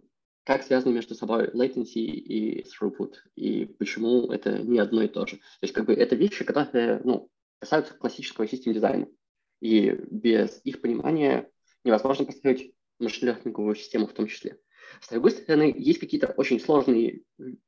[0.44, 5.36] как связаны между собой latency и throughput, и почему это не одно и то же.
[5.36, 9.08] То есть как бы это вещи, которые ну, касаются классического систем дизайна.
[9.60, 11.50] И без их понимания
[11.82, 14.58] невозможно построить машин-лернинговую систему в том числе.
[15.00, 17.22] С другой стороны, есть какие-то очень сложные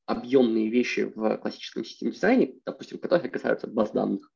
[0.07, 4.31] объемные вещи в классическом системе дизайне, допустим, которые касаются баз данных.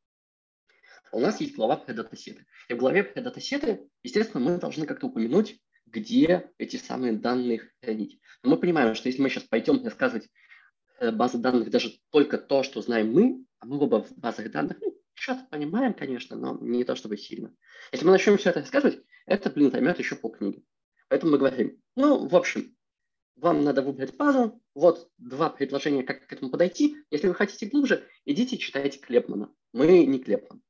[1.13, 2.47] У нас есть глава про датасеты.
[2.69, 8.21] И в главе про датасеты, естественно, мы должны как-то упомянуть, где эти самые данные хранить.
[8.43, 10.29] Но мы понимаем, что если мы сейчас пойдем рассказывать
[11.13, 14.99] базы данных даже только то, что знаем мы, а мы оба в базах данных, ну,
[15.15, 17.55] что-то понимаем, конечно, но не то чтобы сильно.
[17.93, 20.65] Если мы начнем все это рассказывать, это, блин, займет еще полкниги.
[21.13, 22.75] Поэтому мы говорим, ну, в общем,
[23.37, 27.05] вам надо выбрать базу, вот два предложения, как к этому подойти.
[27.11, 29.55] Если вы хотите глубже, идите читайте Клепмана.
[29.75, 30.63] Мы не Клепман.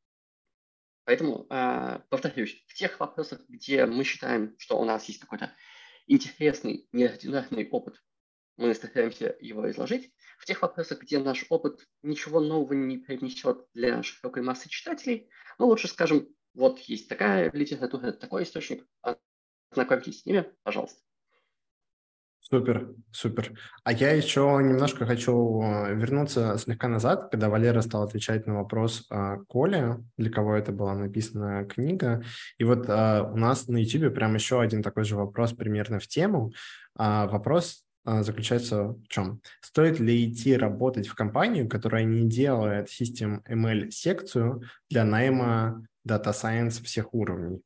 [1.05, 5.55] Поэтому, э, повторюсь, в тех вопросах, где мы считаем, что у нас есть какой-то
[6.09, 8.03] интересный, неординарный опыт,
[8.57, 10.13] мы стараемся его изложить.
[10.39, 15.67] В тех вопросах, где наш опыт ничего нового не принесет для широкой массы читателей, мы
[15.67, 18.85] лучше скажем, вот есть такая литература, такой источник,
[19.73, 21.01] Знакомьтесь с ними, пожалуйста.
[22.53, 23.59] Супер, супер.
[23.83, 29.07] А я еще немножко хочу э, вернуться слегка назад, когда Валера стал отвечать на вопрос
[29.09, 32.23] а, Коли, для кого это была написана книга.
[32.59, 36.07] И вот а, у нас на YouTube прям еще один такой же вопрос примерно в
[36.07, 36.53] тему.
[36.95, 39.41] А, вопрос заключается в чем?
[39.63, 46.83] Стоит ли идти работать в компанию, которая не делает систем ML-секцию для найма Data Science
[46.83, 47.63] всех уровней?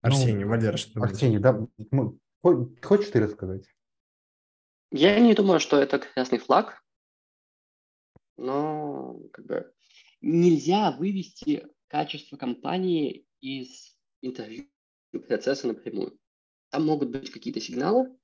[0.00, 1.66] Арсений, ну, Валера, что Арсений, да,
[2.82, 3.68] хочешь ты рассказать?
[4.90, 6.82] Я не думаю, что это красный флаг,
[8.36, 9.72] но как бы
[10.20, 14.68] нельзя вывести качество компании из интервью
[15.26, 16.18] процесса напрямую.
[16.70, 18.16] Там могут быть какие-то сигналы,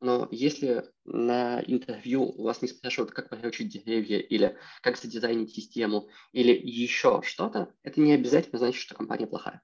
[0.00, 6.52] но если на интервью вас не спрашивают, как приручить деревья, или как задизайнить систему, или
[6.52, 9.62] еще что-то, это не обязательно значит, что компания плохая.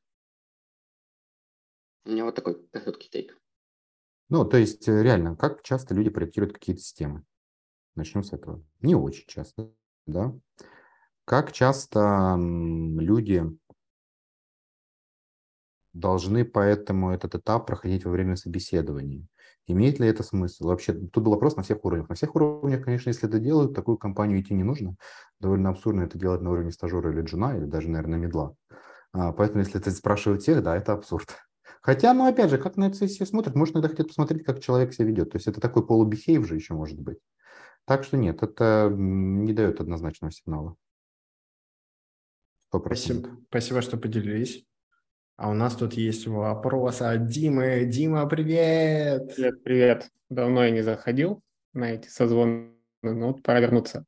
[2.04, 3.38] У меня вот такой короткий тейк.
[4.28, 7.24] Ну, то есть, э, реально, как часто люди проектируют какие-то системы?
[7.96, 8.62] Начнем с этого.
[8.80, 9.70] Не очень часто,
[10.06, 10.34] да.
[11.24, 13.44] Как часто люди
[15.92, 19.26] должны поэтому этот этап проходить во время собеседования?
[19.66, 20.66] Имеет ли это смысл?
[20.68, 22.08] Вообще, тут был вопрос на всех уровнях.
[22.08, 24.96] На всех уровнях, конечно, если это делают, такую компанию идти не нужно.
[25.38, 28.54] Довольно абсурдно это делать на уровне стажера или джуна, или даже, наверное, медла.
[29.12, 31.36] А, поэтому, если это спрашивают всех, да, это абсурд.
[31.80, 34.92] Хотя, ну, опять же, как на это все смотрят, может, иногда хотят посмотреть, как человек
[34.92, 35.30] себя ведет.
[35.30, 37.18] То есть это такой полубихейв же еще может быть.
[37.86, 40.76] Так что нет, это не дает однозначного сигнала.
[42.72, 44.64] Спасибо, спасибо, что поделились.
[45.36, 47.86] А у нас тут есть вопрос от Димы.
[47.86, 49.34] Дима, привет!
[49.34, 50.10] Привет, привет.
[50.28, 54.04] Давно я не заходил на эти созвоны, но вот пора вернуться.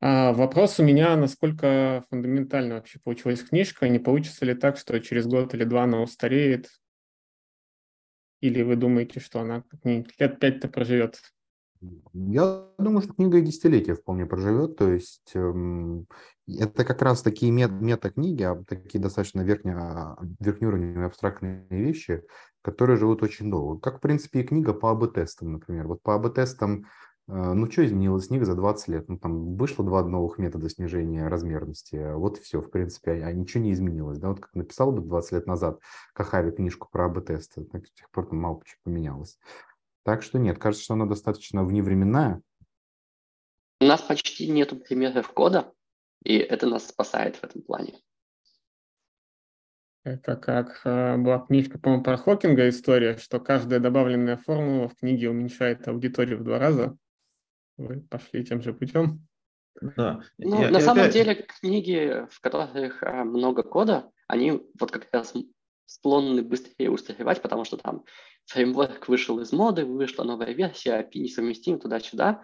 [0.00, 5.26] А вопрос у меня, насколько фундаментально вообще получилась книжка, не получится ли так, что через
[5.26, 6.68] год или два она устареет,
[8.40, 11.20] или вы думаете, что она лет пять-то проживет?
[12.12, 14.76] Я думаю, что книга и десятилетия вполне проживет.
[14.76, 16.06] То есть эм,
[16.46, 22.22] это как раз такие мет мета-книги, а такие достаточно верхне, а, верхнеуровневые абстрактные вещи,
[22.62, 23.80] которые живут очень долго.
[23.80, 25.86] Как, в принципе, и книга по АБ-тестам, например.
[25.86, 26.86] Вот по АБ-тестам,
[27.30, 29.08] ну, что изменилось книга за 20 лет?
[29.08, 32.14] Ну, там вышло два новых метода снижения размерности.
[32.14, 34.18] Вот и все, в принципе, а, а ничего не изменилось.
[34.18, 34.30] Да?
[34.30, 35.78] Вот как написал бы 20 лет назад
[36.14, 39.38] Кахави книжку про АБ-тесты, так с тех пор там мало почему поменялось.
[40.04, 42.40] Так что нет, кажется, что она достаточно вневременная.
[43.82, 45.70] У нас почти нету примеров кода,
[46.24, 47.94] и это нас спасает в этом плане.
[50.02, 55.28] Это как э, была книжка, по-моему, про Хокинга история, что каждая добавленная формула в книге
[55.28, 56.96] уменьшает аудиторию в два раза.
[57.78, 59.26] Вы пошли тем же путем.
[59.80, 60.20] Да.
[60.38, 61.14] Ну, я, на я самом опять...
[61.14, 65.32] деле книги, в которых э, много кода, они вот как раз
[65.86, 68.04] склонны быстрее устаревать, потому что там
[68.46, 72.42] фреймворк вышел из моды, вышла новая версия, API несовместим туда-сюда,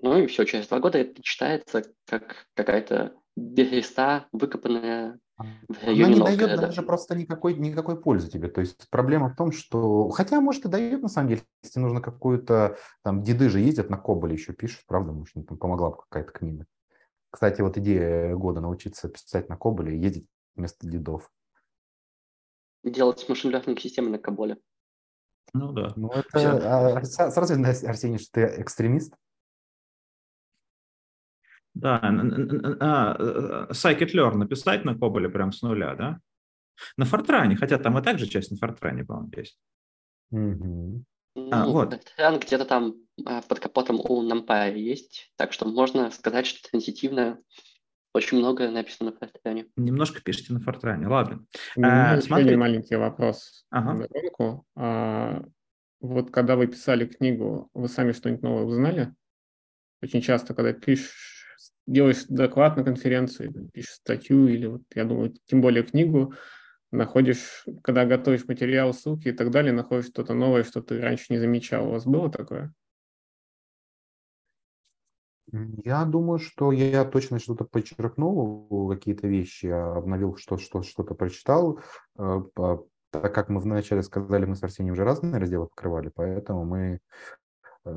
[0.00, 5.18] ну и все, через два года это читается как какая-то береста, выкопанная
[5.68, 6.66] в районе Она не дает города.
[6.66, 8.48] даже просто никакой, никакой пользы тебе.
[8.48, 10.08] То есть проблема в том, что...
[10.10, 12.76] Хотя, может, и дает, на самом деле, если нужно какую-то...
[13.02, 15.12] Там деды же ездят на Коболе еще пишут, правда?
[15.12, 16.66] Может, там помогла бы какая-то книга.
[17.30, 20.26] Кстати, вот идея года научиться писать на Коболе и ездить
[20.56, 21.30] вместо дедов
[22.84, 24.58] делать машин системы на Каболе.
[25.52, 25.92] Ну да.
[25.96, 29.14] Ну это а, сразу видно, Арсений, что ты экстремист.
[31.80, 32.00] Да,
[32.80, 36.20] а, scikit-learn написать на Коболе прям с нуля, да?
[36.96, 39.58] На Фортране, хотя там и так же часть на Фортране, по-моему, есть.
[40.30, 41.04] Угу.
[41.50, 41.94] А, ну, вот.
[41.94, 47.38] Fortran где-то там а, под капотом у NumPy есть, так что можно сказать, что транзитивно
[48.12, 49.66] очень много написано на Фортране.
[49.76, 51.44] Немножко пишите на Фортране, ладно.
[51.76, 52.56] У меня а, смотри.
[52.56, 53.64] маленький вопрос.
[53.70, 54.06] Ага.
[54.76, 55.42] А,
[56.00, 59.14] вот когда вы писали книгу, вы сами что-нибудь новое узнали?
[60.02, 61.39] Очень часто, когда пишешь,
[61.90, 66.34] делаешь доклад на конференции, пишешь статью или вот, я думаю, тем более книгу,
[66.92, 71.38] находишь, когда готовишь материал, ссылки и так далее, находишь что-то новое, что ты раньше не
[71.38, 71.88] замечал.
[71.88, 72.72] У вас было такое?
[75.52, 81.80] Я думаю, что я точно что-то подчеркнул, какие-то вещи, обновил, что, что, что-то прочитал.
[82.16, 82.40] Э,
[83.10, 87.00] так как мы вначале сказали, мы с Арсением уже разные разделы покрывали, поэтому мы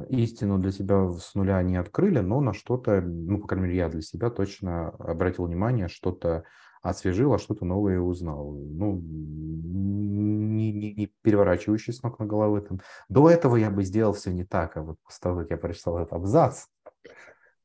[0.09, 3.89] истину для себя с нуля не открыли, но на что-то, ну, по крайней мере, я
[3.89, 6.43] для себя точно обратил внимание, что-то
[6.81, 8.53] освежил, а что-то новое узнал.
[8.53, 12.61] Ну, не, не, не переворачивающий с ног на головы.
[12.61, 12.79] Там.
[13.09, 15.97] До этого я бы сделал все не так, а вот после того, как я прочитал
[15.97, 16.65] этот абзац,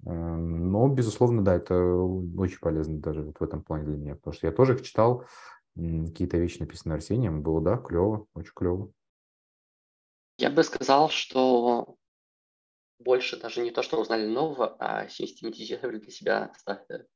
[0.06, 4.34] Эм, но, безусловно, да, это очень полезно даже вот в этом плане для меня, потому
[4.34, 5.24] что я тоже читал,
[5.74, 8.90] какие-то вещи написанные Арсением, было, да, клево, очень клево.
[10.38, 11.96] Я бы сказал, что
[12.98, 17.06] больше даже не то, что узнали нового, а систематизировали для себя стартеры.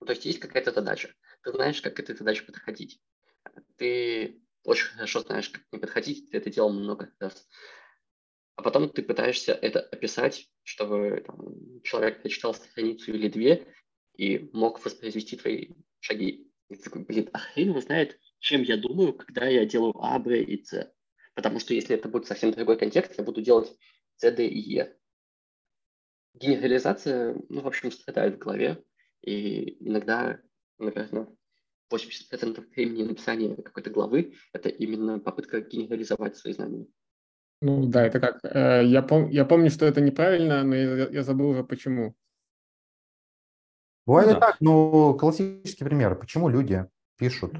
[0.00, 3.00] Ну, то есть есть какая-то задача, ты знаешь, как к этой задаче подходить.
[3.76, 7.46] Ты очень хорошо знаешь, как не подходить, ты это делал много раз
[8.56, 13.66] а потом ты пытаешься это описать, чтобы там, человек прочитал страницу или две
[14.16, 15.68] и мог воспроизвести твои
[16.00, 16.50] шаги.
[16.68, 20.18] И ты такой, блин, а хрен его знает, чем я думаю, когда я делаю А,
[20.18, 20.90] Б и С.
[21.34, 23.70] Потому что если это будет совсем другой контекст, я буду делать
[24.16, 24.96] С, Д и Е.
[26.38, 28.82] Генерализация, ну, в общем, страдает в голове.
[29.22, 30.38] И иногда,
[30.78, 31.28] наверное,
[31.92, 36.86] 80% времени написания какой-то главы– это именно попытка генерализовать свои знания.
[37.62, 38.40] Ну да, это как...
[38.44, 42.14] Э, я, пом, я помню, что это неправильно, но я, я забыл уже почему.
[44.04, 44.40] Бывает да.
[44.40, 46.16] так, но классический пример.
[46.18, 47.54] Почему люди пишут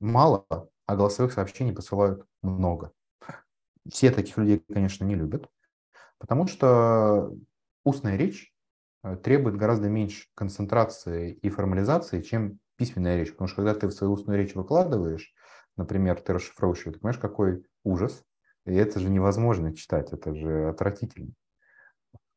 [0.00, 0.46] мало,
[0.86, 2.92] а голосовых сообщений посылают много?
[3.90, 5.50] Все таких людей, конечно, не любят,
[6.18, 7.36] потому что
[7.84, 8.52] устная речь
[9.02, 13.32] э, требует гораздо меньше концентрации и формализации, чем письменная речь.
[13.32, 15.32] Потому что когда ты в свою устную речь выкладываешь,
[15.76, 18.24] например, ты расшифровываешь ты понимаешь, какой ужас,
[18.66, 21.32] и это же невозможно читать, это же отвратительно.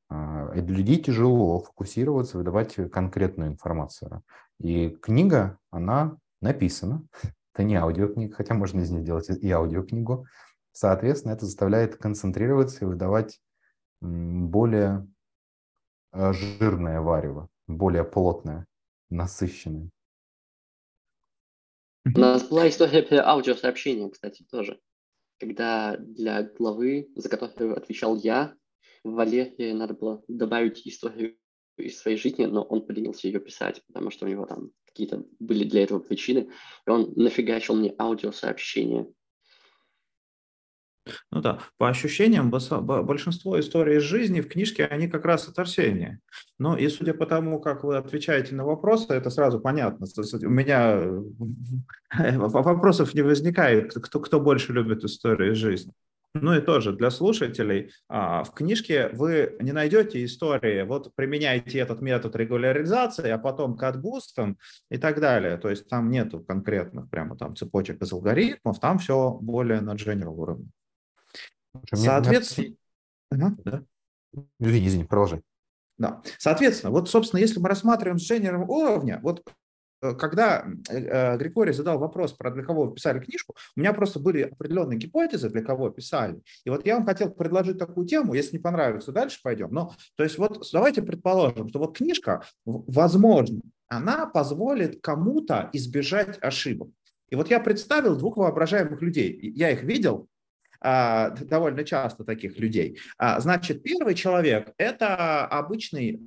[0.09, 4.23] А, и для людей тяжело фокусироваться, выдавать конкретную информацию.
[4.59, 7.03] И книга, она написана.
[7.53, 10.27] Это не аудиокнига, хотя можно из нее сделать и аудиокнигу.
[10.73, 13.41] Соответственно, это заставляет концентрироваться и выдавать
[13.99, 15.07] более
[16.13, 18.65] жирное варево, более плотное,
[19.09, 19.89] насыщенное.
[22.05, 24.79] У нас была история про аудиосообщение, кстати, тоже.
[25.39, 28.55] Когда для главы, за которую отвечал я,
[29.03, 31.37] Валерии надо было добавить историю
[31.77, 35.63] из своей жизни, но он поленился ее писать, потому что у него там какие-то были
[35.63, 36.49] для этого причины,
[36.85, 39.07] и он нафигачил мне аудиосообщение.
[41.31, 46.19] Ну да, по ощущениям, большинство историй из жизни в книжке, они как раз от Арсения.
[46.59, 50.07] Но и судя по тому, как вы отвечаете на вопросы, это сразу понятно.
[50.43, 50.99] У меня
[52.17, 55.93] э, вопросов не возникает, кто, кто больше любит истории из жизни.
[56.41, 62.01] Ну и тоже для слушателей, а, в книжке вы не найдете истории, вот применяйте этот
[62.01, 64.57] метод регуляризации, а потом катбустом
[64.89, 65.57] и так далее.
[65.57, 70.35] То есть там нету конкретных прямо там цепочек из алгоритмов, там все более на general
[70.35, 70.67] уровне.
[71.93, 72.75] Соответственно...
[73.29, 73.83] Ага, да.
[74.59, 75.41] Извини, извини, продолжай.
[75.97, 76.21] Да.
[76.37, 79.43] Соответственно, вот, собственно, если мы рассматриваем с general уровня, вот
[80.01, 84.19] Э, когда э, Григорий задал вопрос про для кого вы писали книжку, у меня просто
[84.19, 86.41] были определенные гипотезы, для кого писали.
[86.65, 89.69] И вот я вам хотел предложить такую тему, если не понравится, дальше пойдем.
[89.71, 96.89] Но, то есть вот давайте предположим, что вот книжка, возможно, она позволит кому-то избежать ошибок.
[97.29, 99.37] И вот я представил двух воображаемых людей.
[99.55, 100.27] Я их видел,
[100.81, 102.99] довольно часто таких людей.
[103.17, 106.19] А, значит, первый человек– это обычный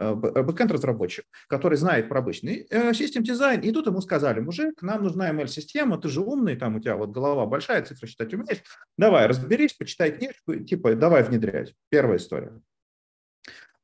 [0.00, 4.80] Э, э, бэкэнд-разработчик, который знает про обычный э, систем дизайн, и тут ему сказали, мужик,
[4.80, 8.62] нам нужна ML-система, ты же умный, там у тебя вот голова большая, цифры считать умеешь,
[8.96, 11.74] давай, разберись, почитай книжку, типа, давай внедрять.
[11.90, 12.62] Первая история.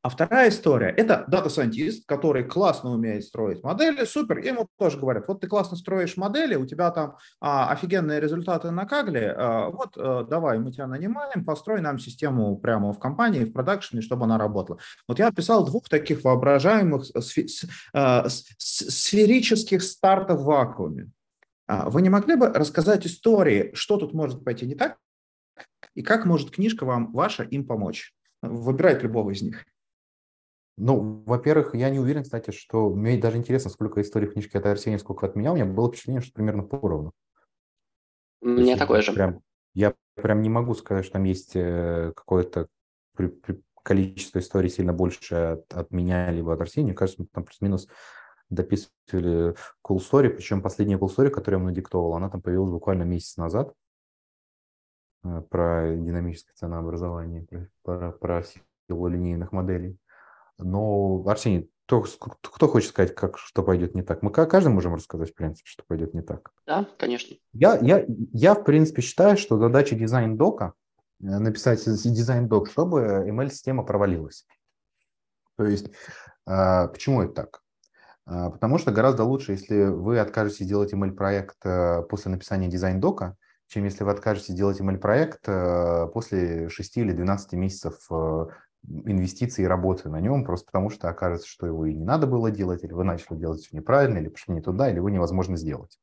[0.06, 5.26] А вторая история– это data scientist, который классно умеет строить модели, супер, ему тоже говорят,
[5.26, 9.96] вот ты классно строишь модели, у тебя там а, офигенные результаты на Kaggle, а, вот
[9.96, 14.26] а, давай, мы тебя нанимаем, построй нам систему прямо в компании, в production е, чтобы
[14.26, 14.78] она работала.
[15.08, 17.06] Вот я описал двух таких воображаемых
[17.92, 21.10] а, сферических стартапов в вакууме.
[21.66, 24.98] А, вы не могли бы рассказать истории, что тут может пойти не так,
[25.96, 28.14] и как может книжка вам ваша им помочь?
[28.40, 29.64] Выбирайте любого из них.
[30.78, 34.66] Ну, во-первых, я не уверен, кстати, что мне даже интересно, сколько историй в книжке от
[34.66, 35.52] Арсения, сколько от меня.
[35.52, 37.12] У меня было впечатление, что примерно поровну.
[38.42, 39.12] У меня такое же.
[39.12, 39.40] Прям,
[39.74, 42.68] я прям не могу сказать, что там есть э, какое-то
[43.16, 46.88] при, при, количество историй сильно больше от, от меня либо от Арсения.
[46.88, 47.88] Мне кажется, мы там плюс-минус
[48.50, 49.54] дописывали
[49.86, 53.72] cool story, причем последняя cool story, которую я надиктовал, она там появилась буквально месяц назад
[55.24, 59.98] э, про динамическое ценообразование, про, про, про силу линейных моделей.
[60.58, 62.04] Но, Арсений, кто,
[62.42, 64.22] кто хочет сказать, как, что пойдет не так?
[64.22, 66.50] Мы каждый можем рассказать, в принципе, что пойдет не так.
[66.66, 67.36] Да, конечно.
[67.52, 70.74] Я, я, я в принципе, считаю, что задача дизайн-дока
[71.20, 74.46] э, написать дизайн-док, чтобы ML-система провалилась.
[75.56, 75.90] То есть,
[76.46, 77.62] э, почему это так?
[78.26, 81.58] Э, потому что гораздо лучше, если вы откажетесь делать ML-проект
[82.08, 83.36] после написания дизайн-дока,
[83.68, 85.42] чем если вы откажетесь делать ML-проект
[86.12, 88.08] после 6 или 12 месяцев
[88.88, 92.50] инвестиции и работы на нем, просто потому что окажется, что его и не надо было
[92.50, 95.98] делать, или вы начали делать все неправильно, или пошли не туда, или его невозможно сделать.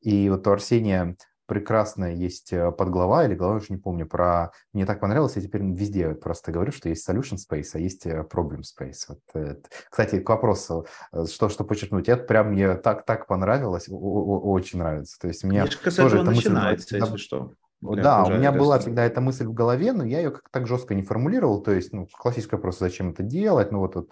[0.00, 1.16] И вот у Арсения
[1.48, 4.52] прекрасная есть э, подглава или глава, уже не помню, про...
[4.74, 8.24] Мне так понравилось, я теперь везде просто говорю, что есть solution space, а есть э,
[8.30, 9.06] problem space.
[9.08, 9.62] Вот, это.
[9.90, 15.18] Кстати, к вопросу, э, что, что подчеркнуть, это прям мне так, так понравилось, очень нравится.
[15.18, 16.50] То есть мне Книжка тоже мысль...
[16.50, 17.52] начинается, если что.
[17.80, 20.94] Да, у меня была всегда эта мысль в голове, но я ее как-то так жестко
[20.94, 21.62] не формулировал.
[21.62, 23.70] То есть, ну, классический вопрос, зачем это делать?
[23.70, 24.10] Ну, вот, вот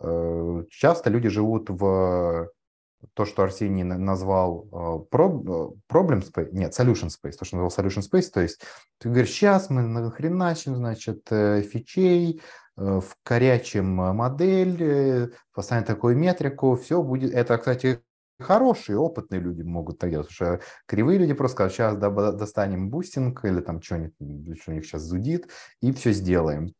[0.00, 2.50] э, часто люди живут в
[3.14, 8.30] то, что Арсений назвал э, problem space, нет, solution space, то, что назвал solution space,
[8.32, 8.60] то есть
[8.98, 12.42] ты говоришь, сейчас мы нахреначим, значит, э, фичей,
[12.76, 18.02] э, вкорячим модель, поставим такую метрику, все будет, это, кстати,
[18.40, 21.96] хорошие, опытные люди могут так делать, потому что кривые люди просто скажут, сейчас
[22.36, 25.48] достанем boosting или там что-нибудь, что у них сейчас зудит,
[25.80, 26.74] и все сделаем.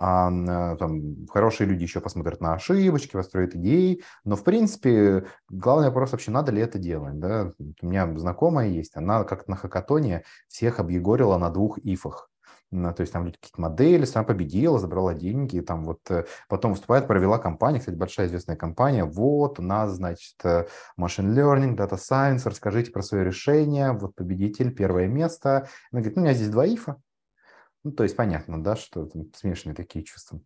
[0.00, 6.12] А там, хорошие люди еще посмотрят на ошибочки, построят идеи, но, в принципе, главный вопрос
[6.12, 7.50] вообще, надо ли это делать, да?
[7.82, 12.30] У меня знакомая есть, она как-то на хакатоне всех объегорила на двух if ах.
[12.70, 17.38] То есть там какие-то модели, сам победила, забрала деньги, там вот э, потом выступает, провела
[17.38, 20.66] компания, кстати, большая известная компания, вот у нас, значит, э,
[21.00, 25.68] machine learning, data science, расскажите про свое решение, вот победитель, первое место.
[25.90, 27.00] Она говорит, ну, у меня здесь два ифа,
[27.84, 30.40] ну, то есть понятно, да, что там смешанные такие чувства.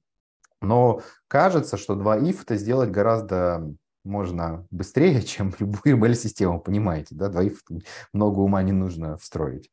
[0.61, 3.69] Но кажется, что два if это сделать гораздо
[4.05, 7.57] можно быстрее, чем любую ML-систему, понимаете, да, if
[8.13, 9.71] много ума не нужно встроить.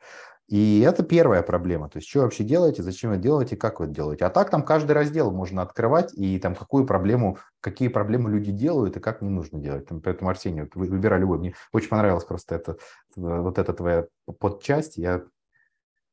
[0.50, 1.90] И это первая проблема.
[1.90, 4.26] То есть, что вообще делаете, зачем вы делаете, как вы это делаете.
[4.26, 8.98] А так там каждый раздел можно открывать, и там какую проблему, какие проблемы люди делают,
[8.98, 9.86] и как не нужно делать.
[9.86, 11.38] Там, поэтому, Арсений, вот выбирай любой.
[11.38, 12.78] Мне очень понравилась просто это,
[13.16, 14.08] вот эта твоя
[14.40, 14.98] подчасть.
[14.98, 15.24] Я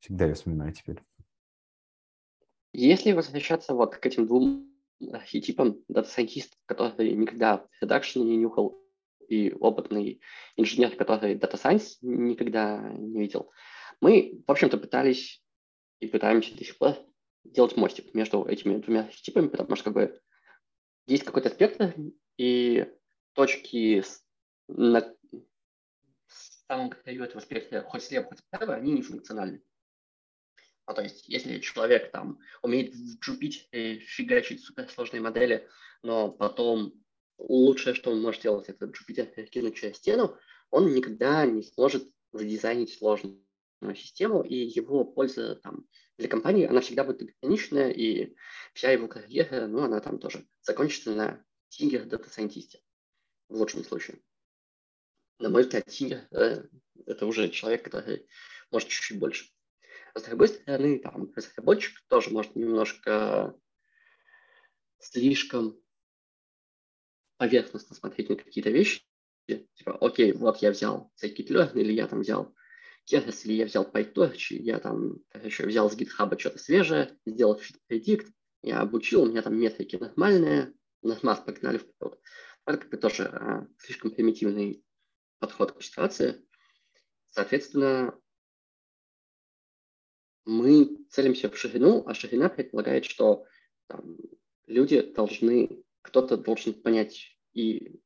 [0.00, 1.00] всегда ее вспоминаю теперь.
[2.74, 4.70] Если возвращаться вот к этим двум
[5.12, 8.78] архетипам, data scientist, который никогда в production е не нюхал,
[9.28, 10.20] и опытный
[10.56, 13.50] инженер, который Science никогда не видел,
[14.00, 15.42] мы, в общем-то, пытались
[16.00, 16.96] и пытаемся до сих пор
[17.44, 20.20] делать мостик между этими двумя архетипами, потому что как бы
[21.06, 21.94] есть какой-то спектр,
[22.36, 22.86] и
[23.34, 24.02] точки
[24.68, 25.14] на
[26.66, 29.62] самом краю этого спектра, хоть слева, хоть справа, они не функциональны.
[30.88, 35.68] Ну, то есть, если человек там умеет в Jupyter фигачить суперсложные модели,
[36.02, 36.92] но потом
[37.38, 40.36] лучшее, что он может делать, это Jupyter перекинуть через стену,
[40.70, 43.45] он никогда не сможет задизайнить сложную
[43.94, 45.86] систему, и его польза там,
[46.18, 48.34] для компании, она всегда будет ограниченная, и
[48.74, 52.80] вся его карьера, ну, она там тоже закончится на senior data scientist е
[53.48, 54.20] в лучшем случае.
[55.38, 56.64] На мой взгляд, senior э,
[57.06, 58.26] это уже человек, который
[58.70, 59.50] может чуть-чуть больше.
[60.14, 63.54] С другой стороны, там, разработчик тоже может немножко
[64.98, 65.78] слишком
[67.36, 69.02] поверхностно смотреть на какие-то вещи.
[69.46, 72.54] Типа, окей, вот я взял scikit-learn, или я там взял
[73.10, 78.26] Или я взял PyTorch, я там еще взял с GitHub что-то свежее, сделал predict,
[78.62, 82.18] я обучил, у меня там метрики нормальные, на смарт погнали вперед.
[82.64, 84.84] Это тоже а, слишком примитивный
[85.38, 86.44] подход к ситуации.
[87.30, 88.18] Соответственно,
[90.44, 93.44] мы целимся в ширину, а ширина предполагает, что
[93.86, 94.16] там,
[94.66, 98.00] люди должны, кто-то должен понять и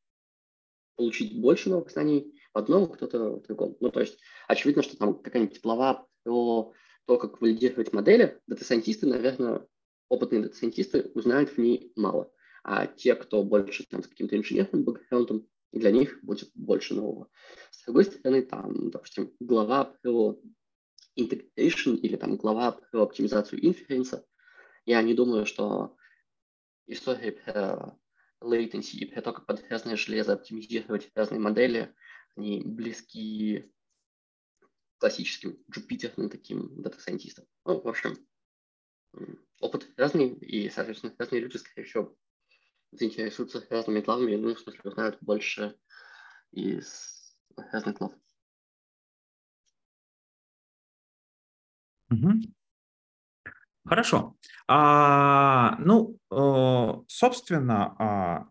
[0.96, 3.76] получить больше новых знаний одном, кто-то в другом.
[3.80, 6.72] Ну, то есть очевидно, что там какая-нибудь глава про
[7.06, 9.66] то, как валидировать модели, дата-сайентисты, наверное,
[10.08, 12.32] опытные дата-сайентисты узнают в ней мало.
[12.62, 17.28] А те, кто больше там, с каким-то инженерным бэкграундом, для них будет больше нового.
[17.70, 20.38] С другой стороны, там, допустим, глава про
[21.16, 24.24] integration или там глава про оптимизацию инференса,
[24.84, 25.96] я не думаю, что
[26.86, 27.98] история про
[28.42, 31.94] latency и про то, как под разные железо оптимизировать разные модели,
[32.36, 33.72] они близки
[34.98, 37.46] классическим джупитерным таким дата-сайентистам.
[37.64, 38.18] Ну, в общем,
[39.60, 42.16] опыт разный, и, соответственно, разные люди, скорее всего,
[42.92, 45.76] заинтересуются разными главами, ну, в смысле, узнают больше
[46.52, 48.12] из разных глав.
[52.10, 52.32] Угу.
[53.86, 54.36] Хорошо.
[54.68, 58.48] А, ну, э, собственно, а,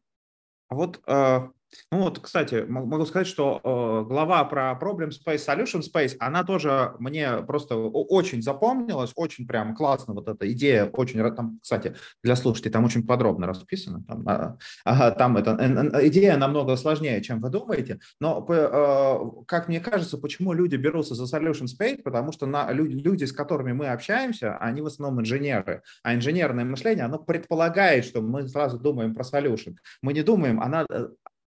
[0.70, 1.50] вот э,
[1.92, 6.94] ну вот, кстати, могу сказать, что э, глава про Problem Space, Solution Space, она тоже
[7.00, 12.72] мне просто очень запомнилась, очень прям классно вот эта идея, очень, там, кстати, для слушателей
[12.72, 18.46] там очень подробно расписано, там, э, там это, идея намного сложнее, чем вы думаете, но,
[18.50, 23.26] э, как мне кажется, почему люди берутся за Solution Space, потому что на, люди, люди,
[23.26, 28.48] с которыми мы общаемся, они в основном инженеры, а инженерное мышление, оно предполагает, что мы
[28.48, 29.76] сразу думаем про solution.
[30.02, 31.10] Мы не думаем, она, э,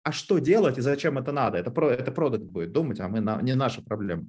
[0.06, 1.58] а что делать и зачем это надо?
[1.58, 4.26] Это, это продукт будет думать, а мы на, не наша проблема.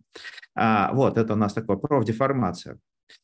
[0.56, 2.80] А, вот, это у нас такое профдеформация.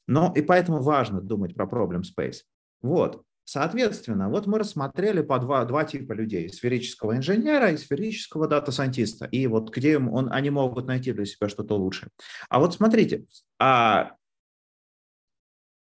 [0.08, 2.44] Но и поэтому важно думать про problem space.
[2.84, 6.48] Вот, соответственно, вот мы рассмотрели по два, два типа людей.
[6.48, 9.26] Сферического инженера и сферического дата-сайентиста.
[9.26, 12.12] И вот где он, они могут найти для себя что-то лучшее.
[12.50, 13.26] А вот смотрите,
[13.60, 14.12] а,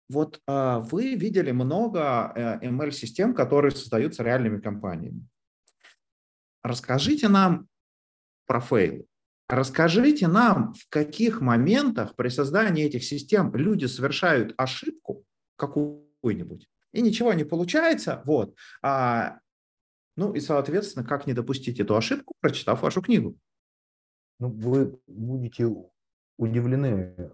[0.09, 5.27] вот а, вы видели много э, ML-систем, которые создаются реальными компаниями
[6.65, 7.67] расскажите нам
[8.47, 9.05] про фейлы.
[9.47, 15.23] Расскажите нам, в каких моментах при создании этих систем люди совершают ошибку
[15.55, 18.55] какую-нибудь, и ничего не получается, вот.
[18.81, 19.37] А,
[20.17, 23.37] ну и, соответственно, как не допустить эту ошибку, прочитав вашу книгу.
[24.39, 25.71] Ну, вы будете
[26.37, 27.31] удивлены,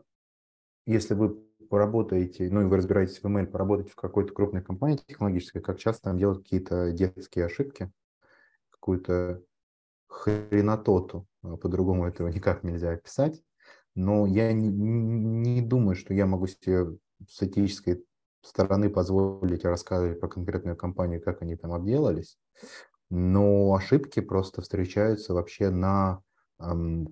[0.86, 1.30] если вы
[1.70, 6.10] поработаете, ну и вы разбираетесь в ML, поработаете в какой-то крупной компании технологической, как часто
[6.10, 7.90] там делают какие-то детские ошибки,
[8.82, 9.42] какую-то
[10.08, 13.42] хренототу, а по-другому этого никак нельзя описать.
[13.96, 16.98] Но я не, не думаю, что я могу себе
[17.30, 18.04] с этической
[18.42, 22.38] стороны позволить рассказывать про конкретную компанию, как они там обделались.
[23.10, 26.22] Но ошибки просто встречаются вообще на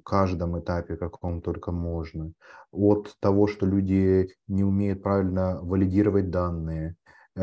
[0.04, 2.34] каждом этапе, каком только можно.
[2.72, 6.96] От того, что люди не умеют правильно валидировать данные,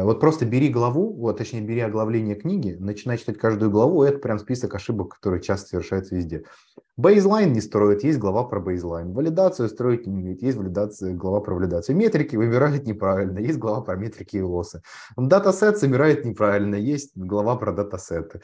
[0.04, 4.38] вот просто бери главу, вот, точнее, бери оглавление книги, начинай читать каждую главу, это прям
[4.38, 6.44] список ошибок, которые часто совершаются везде.
[6.98, 9.12] Бейзлайн не строят, есть глава про бейзлайн.
[9.12, 11.96] Валидацию строить не умеют, есть валидация, глава про валидацию.
[11.96, 14.82] Метрики выбирают неправильно, есть глава про метрики и лосы.
[15.16, 18.40] Датасет собирает неправильно, есть глава про датасеты.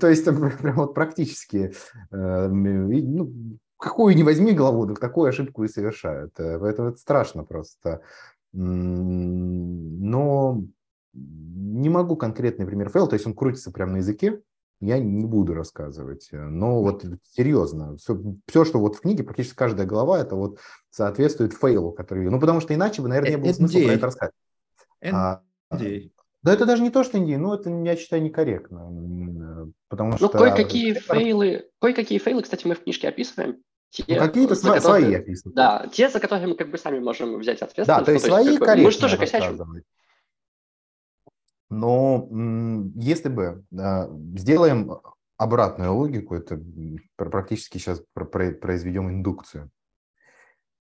[0.00, 1.72] То есть там прям вот практически,
[2.10, 3.32] э, ну,
[3.78, 6.38] какую не возьми главу, так такую ошибку и совершают.
[6.38, 8.02] Э, поэтому это страшно просто.
[8.52, 9.22] Но
[11.14, 14.40] не могу конкретный пример фейл, то есть он крутится прямо на языке,
[14.80, 16.28] я не буду рассказывать.
[16.32, 20.58] Но вот серьезно, все, все, что вот в книге, практически каждая глава, это вот
[20.90, 22.28] соответствует фейлу, который...
[22.28, 24.32] Ну, потому что иначе бы, наверное, не было смысла про это рассказать.
[25.12, 25.40] А,
[25.70, 29.72] да это даже не то, что NDA, ну, это, я считаю, некорректно.
[29.88, 30.28] Потому ну, что...
[30.28, 33.56] кое-какие фейлы, кое-какие фейлы, кстати, мы в книжке описываем.
[33.88, 35.54] Те, ну, какие-то свои, которые, свои описаны.
[35.54, 37.86] Да, те, за которые мы как бы сами можем взять ответственность.
[37.86, 39.82] Да, то есть ну, свои корректно Мы же тоже косячим.
[41.74, 42.28] Но
[42.94, 43.64] если бы
[44.38, 45.00] сделаем
[45.36, 46.62] обратную логику, это
[47.16, 49.70] практически сейчас произведем индукцию.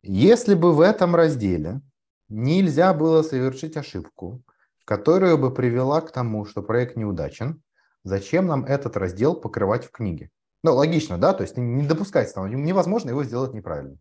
[0.03, 1.81] Если бы в этом разделе
[2.29, 4.43] нельзя было совершить ошибку,
[4.85, 7.63] которая бы привела к тому, что проект неудачен,
[8.03, 10.29] зачем нам этот раздел покрывать в книге?
[10.61, 11.33] Ну, логично, да?
[11.33, 13.97] То есть не допускать того, невозможно его сделать неправильно.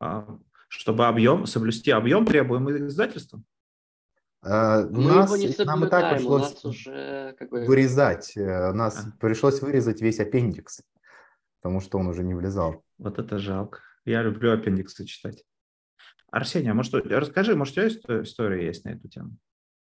[0.00, 0.26] А,
[0.68, 3.44] чтобы объем, соблюсти объем, требуемый издательством?
[4.44, 7.64] Uh, Мы нас, его не нам и так пришлось уже, как бы...
[7.64, 8.36] вырезать.
[8.36, 9.18] Э, нас а.
[9.18, 10.82] пришлось вырезать весь аппендикс,
[11.62, 12.84] потому что он уже не влезал.
[12.98, 13.80] Вот это жалко.
[14.04, 15.44] Я люблю аппендиксы читать.
[16.30, 19.38] Арсений, а может, расскажи, может, у тебя история есть на эту тему?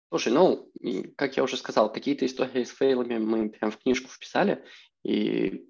[0.10, 0.72] Слушай, ну,
[1.16, 4.64] как я уже сказал, какие-то истории с фейлами мы прям в книжку вписали,
[5.04, 5.68] и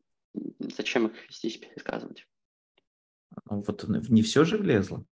[0.59, 2.27] зачем их здесь пересказывать?
[3.49, 5.05] Ну, вот не все же влезло.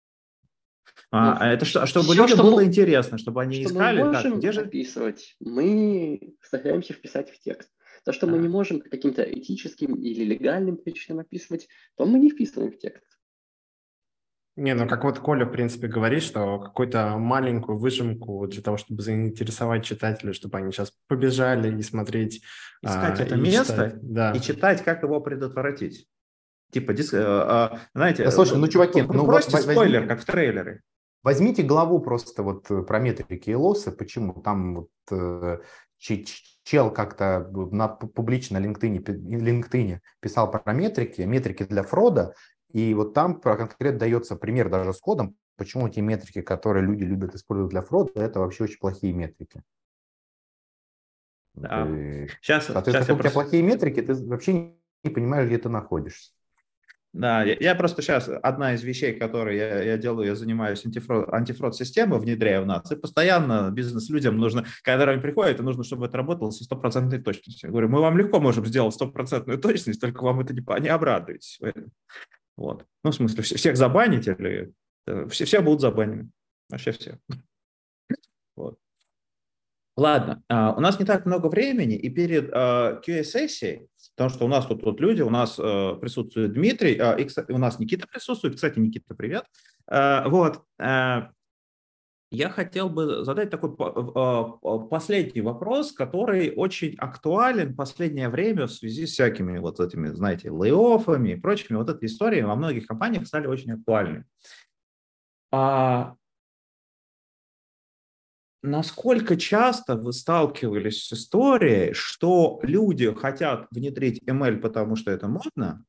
[1.11, 3.73] А, ну, а это что, чтобы все, людям что было мы, интересно, чтобы они что
[3.73, 4.61] искали, мы можем так, где же...
[4.61, 7.69] описывать, мы стараемся вписать в текст.
[8.05, 8.29] То, что а.
[8.29, 11.67] мы не можем по каким-то этическим или легальным причинам описывать,
[11.97, 13.05] то мы не вписываем в текст.
[14.59, 19.01] Не, ну как вот Коля, в принципе, говорит, что какую-то маленькую выжимку для того, чтобы
[19.01, 22.43] заинтересовать читателей, чтобы они сейчас побежали и смотреть.
[22.81, 23.95] Искать а, это место читать.
[24.01, 24.31] Да.
[24.33, 26.07] и читать, как его предотвратить.
[26.71, 28.23] Типа, дис, а, знаете...
[28.23, 30.81] Да, слушай, ну, чуваки, ну, просто возьми, спойлер, как в трейлере.
[31.23, 33.91] Возьмите главу просто вот э, про метрики и лосы.
[33.91, 34.41] Почему?
[34.41, 35.59] Там вот э,
[35.97, 42.35] чел как-то на публично LinkedIn, LinkedIn писал про метрики, метрики для фрода,
[42.71, 47.35] и вот там конкретно дается пример даже с кодом, почему эти метрики, которые люди любят
[47.35, 49.61] использовать для фрода, это вообще очень плохие метрики.
[51.55, 51.85] Да.
[52.41, 53.39] Сейчас, Соответственно, сейчас у тебя просто...
[53.41, 56.31] плохие метрики, ты вообще не понимаешь, где ты находишься.
[57.11, 61.27] Да, я, я просто сейчас, одна из вещей, которые я, я делаю, я занимаюсь антифрод,
[61.33, 66.51] антифрод-системой, внедряю в нас, и постоянно бизнес-людям нужно, когда они приходят, нужно, чтобы это работало
[66.51, 67.67] со стопроцентной точностью.
[67.67, 71.59] Я говорю, мы вам легко можем сделать стопроцентную точность, только вам это не, не обрадуетесь.
[72.55, 72.85] Вот.
[73.03, 74.71] Ну, в смысле, всех забанить или
[75.07, 76.29] э, все, все будут забанены.
[76.69, 77.17] Вообще все.
[78.55, 78.77] Вот.
[79.95, 83.87] Ладно, uh, у нас не так много времени, и перед uh, QA-сессией,
[84.19, 87.53] потому что у нас тут, тут люди, у нас uh, присутствует Дмитрий, uh, и, кстати,
[87.53, 88.55] у нас Никита присутствует.
[88.55, 89.45] Кстати, Никита, привет.
[89.89, 91.29] Uh, вот, uh,
[92.29, 93.77] я хотел бы задать такой
[94.89, 100.49] последний вопрос, который очень актуален в последнее время в связи с всякими вот этими, знаете,
[100.49, 101.77] лей-оффами и прочими.
[101.77, 104.25] Вот эти истории во многих компаниях стали очень актуальны.
[105.53, 106.15] А
[108.61, 115.85] насколько часто вы сталкивались с историей, что люди хотят внедрить ML, потому что это модно,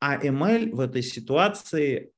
[0.00, 2.12] а ML в этой ситуации,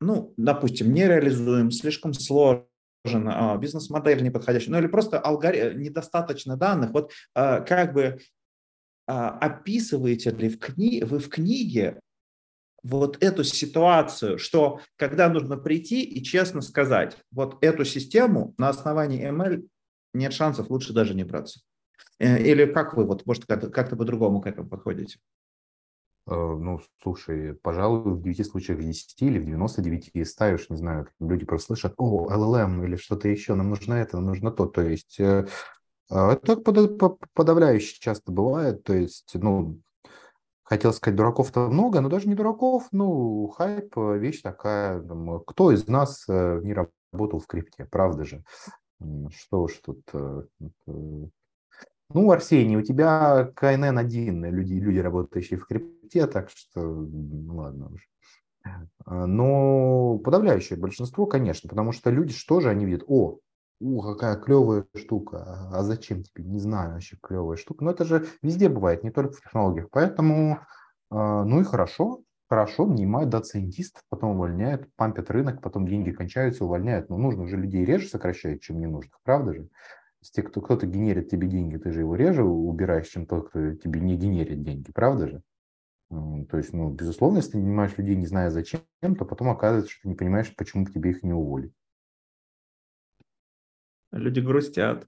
[0.00, 2.68] ну, допустим, не реализуем, слишком сложно,
[3.04, 5.74] а, бизнес-модель неподходящая, ну или просто алгори...
[5.76, 6.92] недостаточно данных.
[6.92, 8.20] Вот а, как бы
[9.06, 11.02] а, описываете ли в кни...
[11.02, 12.00] вы в книге
[12.82, 19.28] вот эту ситуацию, что когда нужно прийти и честно сказать, вот эту систему на основании
[19.30, 19.66] ML
[20.14, 21.60] нет шансов, лучше даже не браться.
[22.18, 25.18] Э, или как вы, вот, может, как-то по-другому к этому подходите?
[26.26, 30.70] Э, ну, слушай, пожалуй, в 9 случаях в 10 или в 99 из 100, уж
[30.70, 34.50] не знаю, люди просто слышат, о, LLM или что-то еще, нам нужно это, нам нужно
[34.50, 34.66] то.
[34.66, 35.46] То есть э,
[36.10, 38.82] это подавляюще часто бывает.
[38.84, 39.80] То есть, ну,
[40.68, 45.02] хотел сказать, дураков-то много, но даже не дураков, ну, хайп, э, вещь такая,
[45.46, 48.44] кто из нас э, не работал в крипте, правда же?
[49.30, 50.02] Что уж тут...
[50.12, 50.42] Э,
[52.10, 57.88] ну, Арсений, у тебя КНН один, люди, люди, работающие в крипте, так что, ну, ладно
[57.88, 58.04] уже.
[59.06, 63.04] Но подавляющее большинство, конечно, потому что люди что же они видят?
[63.06, 63.38] О,
[63.80, 66.44] у, какая клевая штука, а, зачем тебе?
[66.44, 67.84] Не знаю вообще клевая штука.
[67.84, 69.88] Но это же везде бывает, не только в технологиях.
[69.90, 70.60] Поэтому,
[71.10, 77.08] а, ну и хорошо, хорошо, нанимают доцентистов, потом увольняют, пампят рынок, потом деньги кончаются, увольняют.
[77.08, 79.68] Но нужно же людей реже сокращать, чем ненужных, правда же?
[80.20, 84.00] Если кто, кто-то генерит тебе деньги, ты же его реже убираешь, чем тот, кто тебе
[84.00, 85.42] не генерит деньги, правда же?
[86.10, 90.02] То есть, ну, безусловно, если ты нанимаешь людей, не зная зачем, то потом оказывается, что
[90.02, 91.72] ты не понимаешь, почему к тебе их не уволить.
[94.12, 95.06] Люди грустят.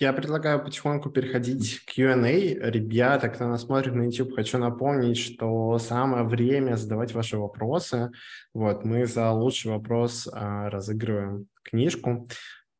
[0.00, 2.70] Я предлагаю потихоньку переходить к Q&A.
[2.70, 8.10] Ребята, кто нас смотрит на YouTube, хочу напомнить, что самое время задавать ваши вопросы.
[8.52, 12.28] Вот, мы за лучший вопрос а, разыгрываем книжку.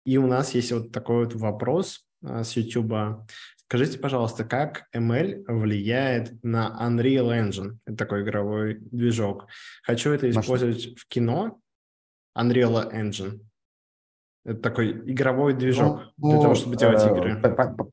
[0.04, 3.24] И у нас есть вот такой вот вопрос а, с YouTube.
[3.68, 7.78] Скажите, пожалуйста, как ML влияет на Unreal Engine?
[7.86, 9.46] Это такой игровой движок.
[9.84, 11.60] Хочу это использовать в кино,
[12.36, 13.40] Unreal Engine.
[14.44, 17.90] Это такой игровой движок ну, для того, чтобы делать э, игры.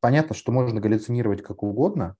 [0.00, 2.16] Понятно, что можно галлюцинировать как угодно.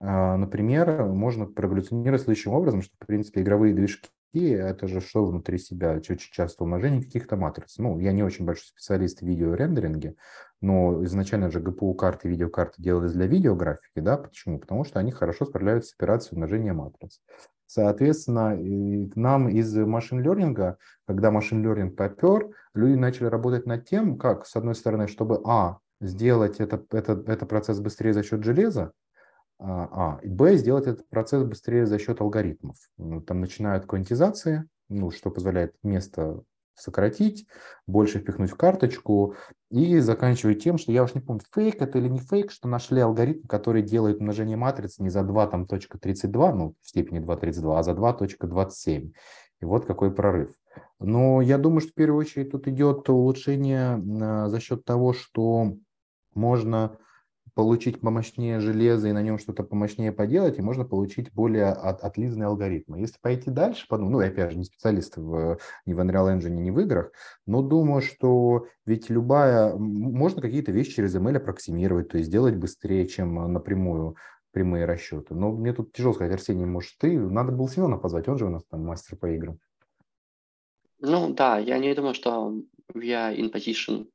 [0.00, 5.58] Э, например, можно прогаллюцинировать следующим образом, что, в принципе, игровые движки это же что внутри
[5.58, 5.92] себя?
[5.96, 7.76] Очень часто умножение каких-то матриц.
[7.76, 10.14] Ну, я не очень большой специалист в видеорендеринге,
[10.62, 14.16] но изначально же GPU-карты, видеокарты делались для видеографики, да?
[14.16, 14.58] Почему?
[14.58, 17.20] Потому что они хорошо справляются с операцией умножения матриц.
[17.72, 18.54] Соответственно,
[19.14, 25.08] нам из машин-лернинга, когда машин-лернинг попер, люди начали работать над тем, как, с одной стороны,
[25.08, 28.92] чтобы, а, сделать это, это, это процесс быстрее за счет железа,
[29.58, 32.76] а, а, и б, сделать этот процесс быстрее за счет алгоритмов.
[32.98, 36.42] Ну, там начинают квантизации, ну, что позволяет место
[36.74, 37.46] сократить,
[37.86, 39.34] больше впихнуть в карточку
[39.70, 43.00] и заканчивать тем, что я уж не помню, фейк это или не фейк, что нашли
[43.00, 47.78] алгоритм, который делает умножение матриц не за 2 там, точка 32, ну, в степени 2,32,
[47.78, 49.12] а за 2.27.
[49.60, 50.50] И вот какой прорыв.
[50.98, 55.76] Но я думаю, что в первую очередь тут идет улучшение а, за счет того, что
[56.34, 56.98] можно
[57.54, 62.46] получить помощнее железо и на нем что-то помощнее поделать, и можно получить более от, отлизанные
[62.46, 63.00] алгоритмы.
[63.00, 66.70] Если пойти дальше, ну, я опять же не специалист в, ни в Unreal Engine, ни
[66.70, 67.12] в играх,
[67.46, 73.06] но думаю, что ведь любая, можно какие-то вещи через ML аппроксимировать, то есть сделать быстрее,
[73.06, 74.16] чем напрямую
[74.52, 75.34] прямые расчеты.
[75.34, 78.50] Но мне тут тяжело сказать, Арсений, может, ты, надо было Семена позвать, он же у
[78.50, 79.58] нас там мастер по играм.
[81.00, 82.54] Ну да, я не думаю, что
[82.94, 84.06] are in position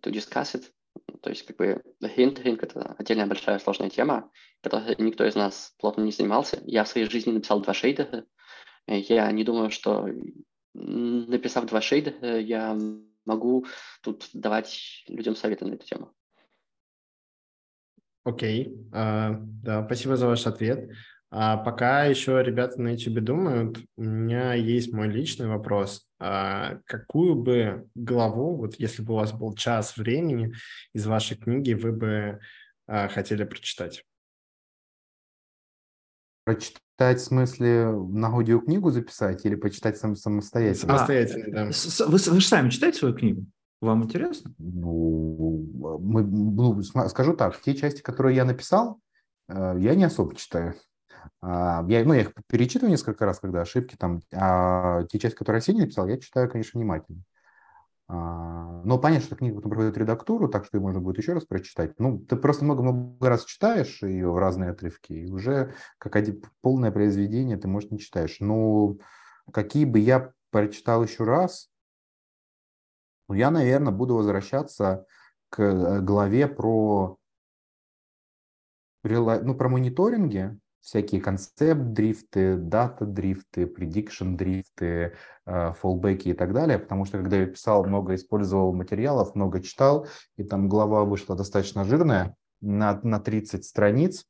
[0.00, 0.73] to discuss it.
[1.22, 4.30] То есть как бы хинтеринг– это отдельная большая сложная тема,
[4.62, 6.60] которой никто из нас плотно не занимался.
[6.64, 8.24] Я в своей жизни написал два шейдера.
[8.86, 10.06] Я не думаю, что
[10.74, 12.78] написав два шейдера, я
[13.24, 13.66] могу
[14.02, 16.12] тут давать людям советы на эту тему.
[18.24, 18.90] Окей, okay.
[18.90, 20.90] uh, да, спасибо за ваш ответ.
[21.30, 26.08] А пока еще ребята на YouTube думают, у меня есть мой личный вопрос.
[26.26, 30.54] А какую бы главу, вот если бы у вас был час времени
[30.94, 32.40] из вашей книги, вы бы
[32.86, 34.06] а, хотели прочитать?
[36.44, 40.96] Прочитать в смысле на аудиокнигу записать или почитать сам, самостоятельно?
[40.96, 42.06] Самостоятельно, а, да.
[42.06, 43.44] Вы, вы же сами читаете свою книгу?
[43.82, 44.54] Вам интересно?
[44.56, 48.98] Ну, мы, ну, скажу так, те части, которые я написал,
[49.46, 50.74] я не особо читаю.
[51.40, 55.58] А, я, ну, я их перечитываю несколько раз, когда ошибки там, а те части, которые
[55.58, 57.22] Арсений написал, я читаю, конечно, внимательно.
[58.06, 61.44] А, но понятно, что книга потом проходит редактуру, так что ее можно будет еще раз
[61.44, 61.98] прочитать.
[61.98, 66.90] Ну, ты просто много-много раз читаешь ее в разные отрывки, и уже как один, полное
[66.92, 68.36] произведение ты, может, не читаешь.
[68.40, 68.96] Но
[69.52, 71.70] какие бы я прочитал еще раз,
[73.28, 75.06] ну, я, наверное, буду возвращаться
[75.48, 77.16] к э, главе про,
[79.02, 85.14] ну, про мониторинги, всякие концепт-дрифты, дата-дрифты, prediction-дрифты,
[85.46, 90.06] фоллбеки и так далее, потому что когда я писал, много использовал материалов, много читал,
[90.36, 94.26] и там глава вышла достаточно жирная, на, на 30 страниц,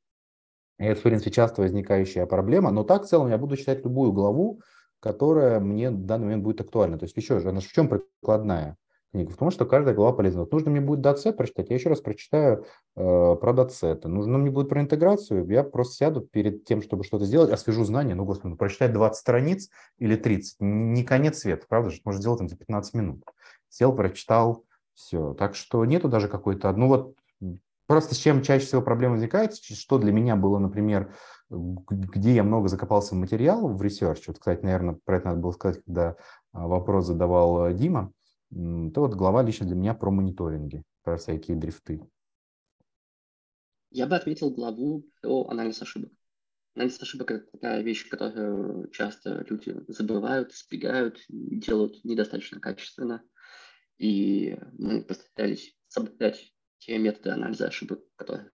[0.79, 4.13] и это, в принципе, часто возникающая проблема, но так в целом я буду читать любую
[4.13, 4.61] главу,
[5.01, 6.99] которая мне в данный момент будет актуальна.
[6.99, 8.77] То есть еще же, она в чем прикладная?
[9.15, 10.41] Книгу, потому что каждая глава полезна.
[10.41, 14.09] Вот нужно мне будет датасет прочитать, я еще раз прочитаю э, про датасеты.
[14.09, 18.15] Нужно мне будет про интеграцию, я просто сяду перед тем, чтобы что-то сделать, освежу знания.
[18.15, 22.01] Ну, господи, ну, прочитать 20 страниц или 30, не конец света, правда же?
[22.05, 23.23] Можно сделать там за 15 минут.
[23.69, 25.35] Сел, прочитал, все.
[25.35, 27.15] Так что нету даже какой-то, ну вот
[27.87, 31.15] Просто с чем чаще всего проблема возникает, что для меня было, например,
[31.51, 35.53] где я много закопался в материал, в ресерч, вот, кстати, наверное, про это надо было
[35.53, 36.17] сказать, когда
[36.53, 38.11] а, вопрос задавал э, Дима,
[38.51, 42.09] то вот глава лично для меня про мониторинги, про всякие дрифты.
[43.91, 46.13] Я бы отметил главу про анализ ошибок.
[46.75, 53.23] Анализ ошибок– это такая вещь, которую часто люди забывают, избегают, делают недостаточно качественно.
[53.99, 58.51] И мы постарались собрать те методы анализа ошибок, которые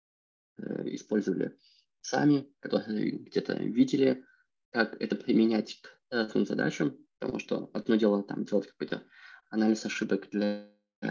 [0.59, 1.57] э, использовали
[2.03, 4.25] сами, которые где-то видели,
[4.71, 9.05] как это применять к разным задачам, потому что одно дело там делать какой-то
[9.51, 10.69] анализ ошибок для
[11.03, 11.09] э,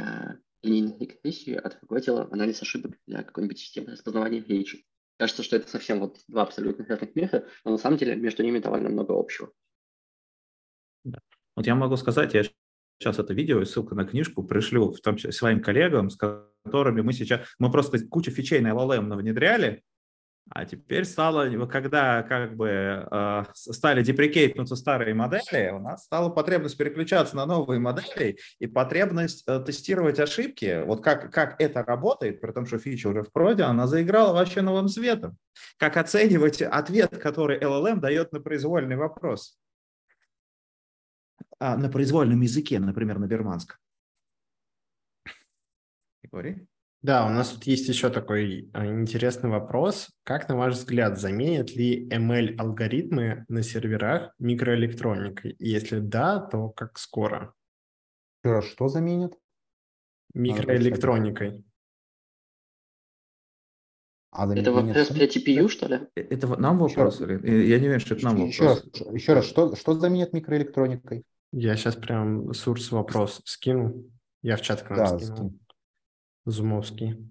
[0.63, 4.85] линейной регрессии, а другое дело анализ ошибок для какой-нибудь системы распознавания речи.
[5.17, 8.59] Кажется, что это совсем вот два абсолютно разных мира, но на самом деле между ними
[8.59, 9.51] довольно много общего.
[11.03, 11.19] Да.
[11.55, 12.43] Вот я могу сказать, я
[12.99, 17.01] сейчас это видео и ссылка на книжку пришлю в том числе своим коллегам, с которыми
[17.01, 19.83] мы сейчас, мы просто кучу фичей на LLM внедряли,
[20.51, 26.77] а теперь стало, когда как бы э, стали деприкейтнуться старые модели, у нас стала потребность
[26.77, 30.83] переключаться на новые модели и потребность э, тестировать ошибки.
[30.85, 34.61] Вот как, как это работает, при том, что фича уже в проде, она заиграла вообще
[34.61, 35.37] новым светом.
[35.77, 39.59] Как оценивать ответ, который LLM дает на произвольный вопрос.
[41.59, 43.77] А, на произвольном языке, например, на берманском.
[46.23, 46.67] Григорий?
[47.01, 50.09] Да, у нас тут есть еще такой а, интересный вопрос.
[50.23, 55.51] Как, на ваш взгляд, заменят ли ML-алгоритмы на серверах микроэлектроникой?
[55.51, 57.53] И если да, то как скоро?
[58.43, 59.33] Еще что заменят?
[60.33, 61.63] Микроэлектроникой.
[64.31, 66.01] А это вопрос для TPU, что ли?
[66.15, 67.21] Э, это нам вопрос?
[67.21, 67.65] Или?
[67.65, 69.01] Я не уверен, что это нам еще вопрос.
[69.01, 71.23] Раз, еще раз, что, что заменит микроэлектроникой?
[71.51, 74.05] Я сейчас прям сурс вопрос скину.
[74.41, 75.37] Я в чат к нам да, скинул.
[75.37, 75.59] Скин.
[76.51, 77.29] Зумовский.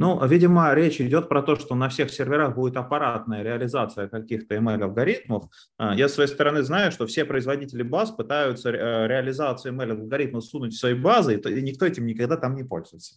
[0.00, 5.44] Ну, видимо, речь идет про то, что на всех серверах будет аппаратная реализация каких-то ML-алгоритмов.
[5.76, 10.72] А, я с своей стороны знаю, что все производители баз пытаются э, реализацию ML-алгоритмов сунуть
[10.72, 13.16] в свои базы, и никто этим никогда там не пользуется.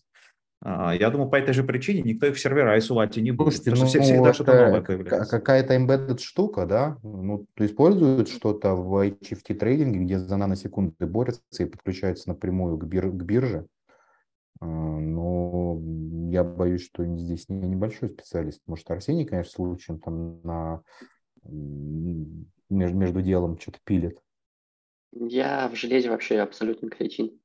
[0.65, 3.53] А, я думаю, по этой же причине никто их в сервера и не будет.
[3.53, 5.29] Слушайте, потому ну, что всегда что-то новое появляется.
[5.29, 6.97] Какая-то embedded штука, да?
[7.03, 13.11] Ну, используют что-то в HFT трейдинге, где за наносекунды борются и подключаются напрямую к, бир-
[13.11, 13.67] к бирже.
[14.61, 15.81] А, но
[16.29, 18.61] я боюсь, что здесь не небольшой специалист.
[18.65, 20.81] Может, Арсений, конечно, случаем там на
[21.43, 24.17] между, между делом что-то пилит.
[25.11, 27.37] Я в железе вообще абсолютно кретин.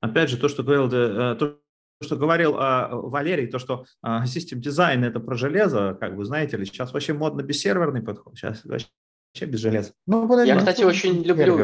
[0.00, 1.58] Опять же, то, что говорил, э, то,
[2.02, 6.56] что говорил а, Валерий, то, что а, system design это про железо, как вы знаете
[6.56, 8.88] ли, сейчас вообще модно бессерверный подход, сейчас вообще
[9.46, 9.92] без железа.
[10.06, 11.62] Ну, подожди, Я, кстати, очень люблю ну,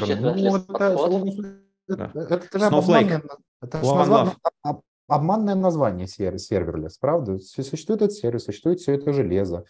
[1.87, 3.23] это, это, это, же обманное,
[3.63, 4.35] это название,
[5.07, 7.39] обманное название serverless, правда?
[7.39, 9.65] Существует этот сервис, существует все это железо.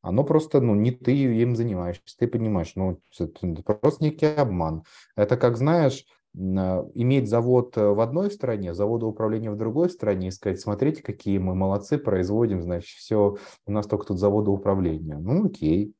[0.00, 4.84] Оно просто, ну, не ты им занимаешься, ты понимаешь, ну, это просто некий обман.
[5.16, 6.04] Это как, знаешь,
[6.38, 11.54] иметь завод э, в одной стране, заводоуправление в другой стране и сказать, смотрите, какие мы
[11.54, 13.36] молодцы, производим, значит, все,
[13.66, 15.16] у нас только тут заводоуправление.
[15.16, 15.94] Ну, окей.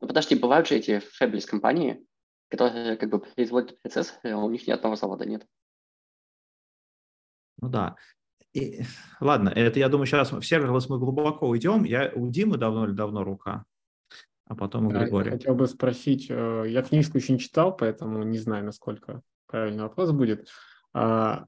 [0.00, 2.06] Ну, подожди, бывают же эти fabless компании,
[2.48, 5.44] которые как бы производят процесс, а у них ни одного завода нет.
[7.60, 7.96] Ну да.
[8.52, 8.82] И,
[9.20, 11.82] ладно, это я думаю, сейчас в serverless мы глубоко уйдем.
[11.82, 13.64] Я, у Димы давно или давно рука?
[14.48, 15.32] А потом у Григория.
[15.32, 19.82] Я хотел бы спросить, э, я книжку еще не читал, поэтому не знаю, насколько правильный
[19.82, 20.48] вопрос будет.
[20.94, 21.44] А,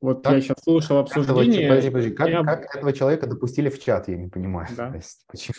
[0.00, 1.68] вот как, я сейчас слушал обсуждение.
[1.68, 2.44] Подожди, подожди, как, я...
[2.44, 4.68] как этого человека допустили в чат, я не понимаю.
[4.76, 4.88] Да.
[4.94, 5.56] есть, почему?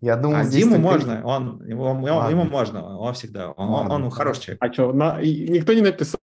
[0.00, 4.10] Я думал, а здесь Диму можно, он, ему, ему можно, он всегда, он, он, он
[4.10, 4.62] хороший человек.
[4.62, 6.20] А что, на, никто не написал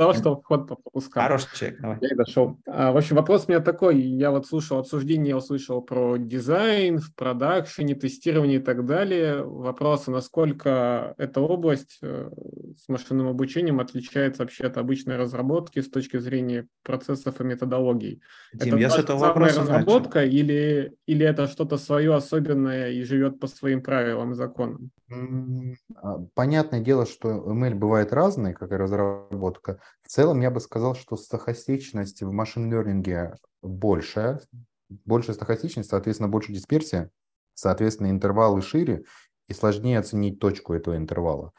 [0.00, 1.24] того, что вход пропускал.
[1.24, 1.98] Хороший человек, давай.
[2.00, 2.58] Я и дошел.
[2.66, 4.00] А, в общем, вопрос у меня такой.
[4.00, 9.42] Я вот слушал обсуждение, я услышал про дизайн в продакшене, тестирование и так далее.
[9.44, 12.30] Вопрос, насколько эта область э,
[12.78, 18.22] с машинным обучением отличается вообще от обычной разработки с точки зрения процессов и методологий.
[18.54, 23.38] Дим, это я с этого вопроса разработка или, или это что-то свое особенное и живет
[23.38, 24.90] по своим правилам и законам?
[25.96, 29.80] А, понятное дело, что ML бывает разный, как и разработка.
[30.02, 34.40] В целом я бы сказал, что стохастичность в машин-лернинге большая,
[34.88, 37.10] больше стохастичность, соответственно, больше дисперсия,
[37.54, 39.04] соответственно, интервалы шире
[39.48, 41.52] и сложнее оценить точку этого интервала.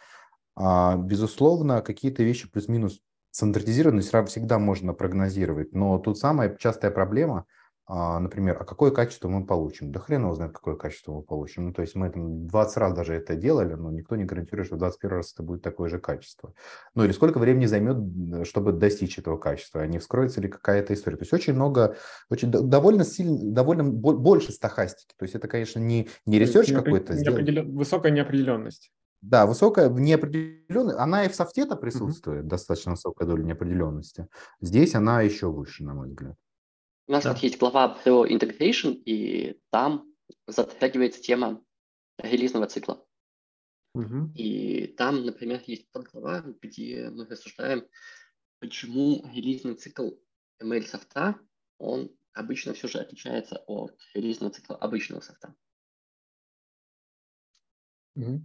[0.55, 2.99] А, безусловно, какие-то вещи плюс-минус
[3.31, 7.45] стандартизированные всегда можно прогнозировать, но тут самая частая проблема–
[7.93, 9.91] например, а какое качество мы получим?
[9.91, 11.67] Да хрен его знает, какое качество мы получим.
[11.67, 14.75] Ну, то есть мы там 20 раз даже это делали, но никто не гарантирует, что
[14.75, 16.53] в 21 раз это будет такое же качество.
[16.95, 21.17] Ну, или сколько времени займет, чтобы достичь этого качества, а не вскроется ли какая-то история.
[21.17, 21.97] То есть очень много,
[22.29, 25.13] очень довольно сильно, довольно больше стохастики.
[25.17, 27.13] То есть это, конечно, не, не ресерч какой-то.
[27.13, 27.75] Неопределен...
[27.75, 28.91] Высокая неопределенность.
[29.21, 32.47] Да, высокая неопределенность, она и в софте-то присутствует, mm-hmm.
[32.47, 34.27] достаточно высокая доля неопределенности.
[34.61, 36.37] Здесь она еще выше, на мой взгляд.
[37.11, 37.33] У нас да.
[37.33, 40.09] вот есть глава про integration, и там
[40.47, 41.61] затрагивается тема
[42.17, 43.05] релизного цикла.
[43.95, 44.31] Угу.
[44.35, 47.85] И там, например, есть подглава, где мы рассуждаем,
[48.59, 50.11] почему релизный цикл
[50.63, 51.37] ML софта,
[51.79, 55.53] он обычно все же отличается от релизного цикла обычного софта.
[58.15, 58.41] Угу.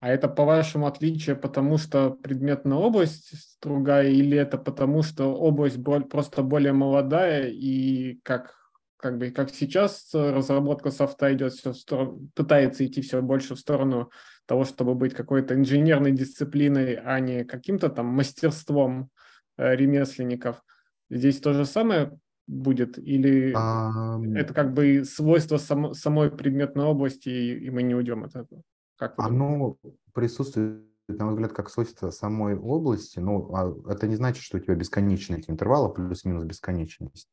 [0.00, 5.78] А это, по-вашему, отличие потому, что предметная область другая, или это потому, что область
[6.08, 8.54] просто более молодая и как
[8.98, 13.58] как бы как сейчас разработка софта идет все в сторону, пытается идти все больше в
[13.58, 14.10] сторону
[14.44, 19.10] того, чтобы быть какой-то инженерной дисциплиной, а не каким-то там мастерством
[19.56, 20.62] э, ремесленников.
[21.10, 22.18] Здесь то же самое
[22.48, 22.98] будет?
[22.98, 24.18] Или а...
[24.34, 28.62] это как бы свойство сам, самой предметной области, и, и мы не уйдем от этого?
[28.98, 29.76] Как Оно
[30.12, 34.60] присутствует, на мой взгляд, как свойство самой области, но а это не значит, что у
[34.60, 37.28] тебя бесконечные эти интервалы, плюс-минус бесконечность.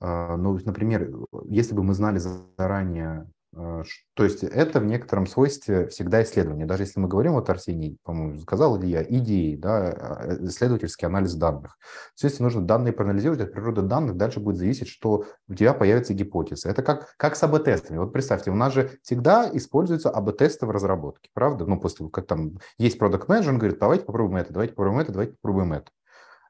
[0.00, 1.10] А, ну, например,
[1.44, 6.66] если бы мы знали заранее, то есть это в некотором свойстве всегда исследование.
[6.66, 11.34] Даже если мы говорим, вот Арсений, по-моему, сказал или я, идеи, да, а, исследовательский анализ
[11.34, 11.78] данных.
[11.80, 15.72] То есть если нужно данные проанализировать, от природы данных дальше будет зависеть, что у тебя
[15.72, 16.68] появится гипотеза.
[16.68, 17.98] Это как, как с АБ-тестами.
[17.98, 21.64] Вот представьте, у нас же всегда используются АБ-тесты в разработке, правда?
[21.64, 25.12] Ну, после, как там есть продукт менеджер он говорит, давайте попробуем это, давайте попробуем это,
[25.12, 25.90] давайте попробуем это.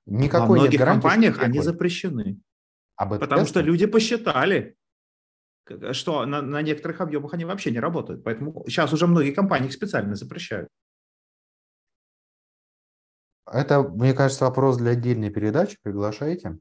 [0.07, 2.41] Никакой Во многих гарантии, компаниях они запрещены.
[2.97, 4.77] АБ Потому что люди посчитали,
[5.93, 8.25] что на, на некоторых объемах они вообще не работают.
[8.25, 10.69] Поэтому сейчас уже многие компании их специально запрещают.
[13.51, 15.79] Это, мне кажется, вопрос для отдельной передачи.
[15.83, 16.59] Приглашайте.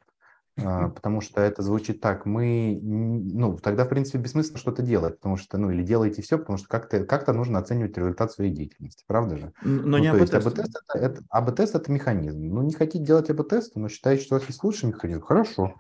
[0.63, 5.35] А, потому что это звучит так, мы, ну, тогда, в принципе, бессмысленно что-то делать, потому
[5.35, 9.37] что, ну, или делаете все, потому что как-то как нужно оценивать результат своей деятельности, правда
[9.37, 9.53] же?
[9.63, 10.33] Но ну, не АБ-тест.
[10.33, 12.39] АБ-тест это, это, АБ-тест это механизм.
[12.39, 15.75] Ну, не хотите делать АБ-тест, но считаете, что у вас есть лучший механизм, хорошо.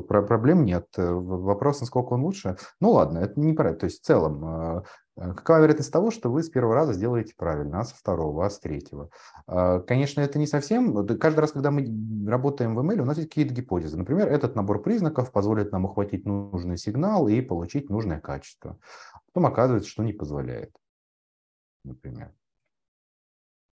[0.00, 0.86] Про проблем нет.
[0.96, 2.56] Э, вопрос, насколько он лучше.
[2.80, 4.84] Ну ладно, это не про То есть в целом, а,
[5.16, 8.58] какова вероятность того, что вы с первого раза сделаете правильно, а со второго, а с
[8.58, 9.10] третьего?
[9.86, 11.06] Конечно, это не совсем.
[11.18, 11.84] Каждый раз, когда мы
[12.26, 13.98] работаем в ML, у нас есть какие-то гипотезы.
[13.98, 18.78] Например, этот набор признаков позволит нам ухватить нужный сигнал и получить нужное качество.
[19.26, 20.74] Потом оказывается, что не позволяет.
[21.84, 22.32] Например.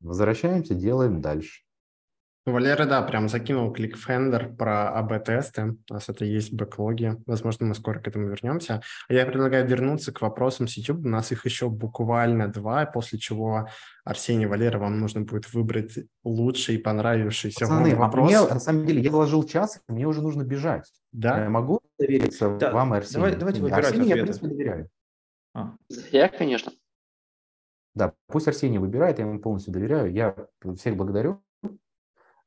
[0.00, 1.62] Возвращаемся, делаем дальше.
[2.50, 5.76] Валера, да, прям закинул кликфендер про АБ-тесты.
[5.90, 7.16] У нас это есть в бэклоге.
[7.26, 8.82] Возможно, мы скоро к этому вернемся.
[9.08, 11.04] А я предлагаю вернуться к вопросам с YouTube.
[11.04, 13.68] У нас их еще буквально два, после чего
[14.04, 18.30] Арсений Валера, вам нужно будет выбрать лучший понравившийся Пацаны, вам вопрос.
[18.30, 20.90] Мне, на самом деле, я вложил час, мне уже нужно бежать.
[21.12, 21.44] Да?
[21.44, 22.72] Я могу довериться да.
[22.72, 23.22] вам, Арсений?
[23.22, 24.18] Давай, давайте выбирать Арсений ответы.
[24.18, 24.90] я, в принципе, доверяю.
[25.54, 25.74] А.
[26.12, 26.72] Я, конечно.
[27.94, 30.12] Да, пусть Арсений выбирает, я ему полностью доверяю.
[30.12, 30.34] Я
[30.76, 31.42] всех благодарю.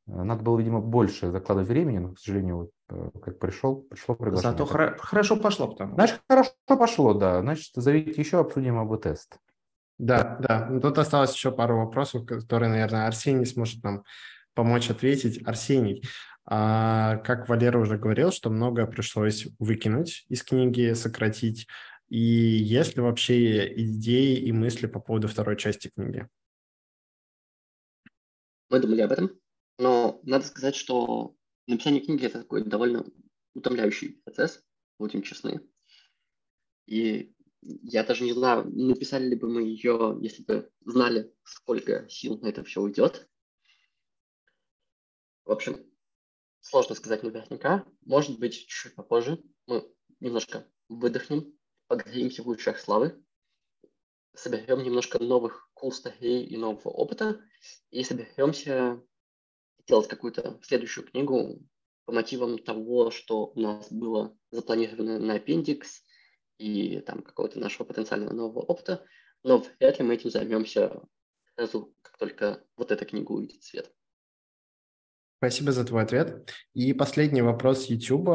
[0.06, 4.58] Надо было, видимо, больше закладывать времени, но, к сожалению, э, как пришел, пришло приглашение.
[4.58, 5.96] Зато хра- хорошо пошло потому.
[5.96, 7.42] Значит, хорошо пошло, да.
[7.42, 9.38] Значит, зовите еще, обсудим АБ-тест.
[9.98, 10.68] Да, да.
[10.70, 14.04] Но тут осталось еще пару вопросов, которые, наверное, Арсений сможет нам
[14.54, 15.42] помочь ответить.
[15.48, 16.04] Арсений,
[16.46, 21.68] а, как Валера уже говорил, что многое пришлось выкинуть из книги, сократить.
[22.10, 26.28] И есть ли вообще идеи и мысли по поводу второй части книги?
[28.70, 29.43] Мы думали об этом.
[29.78, 31.36] Но надо сказать, что
[31.68, 33.06] написание книги– это такой довольно
[33.54, 34.64] утомляющий процесс,
[35.00, 35.62] будем честны.
[36.86, 42.38] И я даже не знаю, написали ли бы мы ее, если бы знали, сколько сил
[42.40, 43.30] на это все уйдет.
[45.46, 45.86] В общем,
[46.62, 47.86] сложно сказать наверняка.
[48.02, 51.58] Может быть, чуть попозже мы немножко выдохнем,
[51.88, 53.24] погреемся в лучах славы,
[54.34, 57.42] соберем немножко новых cool и нового опыта
[57.92, 59.02] и соберемся
[59.88, 61.60] делать какую-то следующую книгу
[62.06, 66.04] по мотивам того, что у нас было запланировано на аппендикс
[66.58, 69.06] и там какого-то нашего потенциального нового опыта,
[69.44, 71.02] но вряд ли мы этим займемся
[71.56, 73.94] сразу, как только вот эта книга увидит свет.
[75.44, 76.54] Спасибо за твой ответ.
[76.74, 78.28] И последний вопрос YouTube,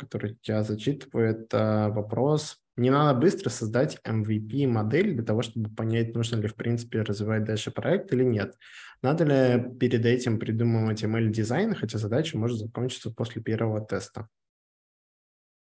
[0.00, 2.58] который я зачитываю, это вопрос.
[2.74, 7.70] Не надо быстро создать MVP-модель для того, чтобы понять, нужно ли в принципе развивать дальше
[7.70, 8.58] проект или нет.
[9.00, 14.26] Надо ли перед этим придумывать ML-дизайн, хотя задача может закончиться после первого теста?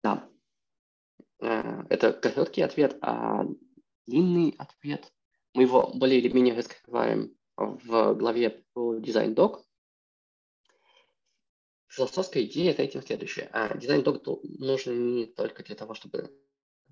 [0.04, 0.28] Да.
[1.40, 3.46] Э, это короткий ответ, а
[4.08, 5.14] длинный ответ
[5.54, 9.67] мы его более или менее раскрываем в главе про дизайн-док.
[11.88, 13.50] Философская идея за этим следующая.
[13.54, 16.32] А дизайн-док нужен не только для того, чтобы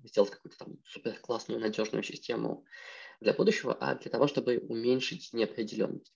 [0.02, 2.64] сделать какую-то там супер классную, надежную систему
[3.20, 6.14] для будущего, а для того, чтобы уменьшить неопределенность,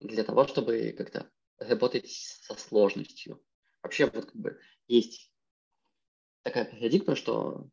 [0.00, 3.42] для того, чтобы как-то работать со сложностью.
[3.82, 5.32] Вообще вот как бы есть
[6.42, 7.68] такая парадигма, что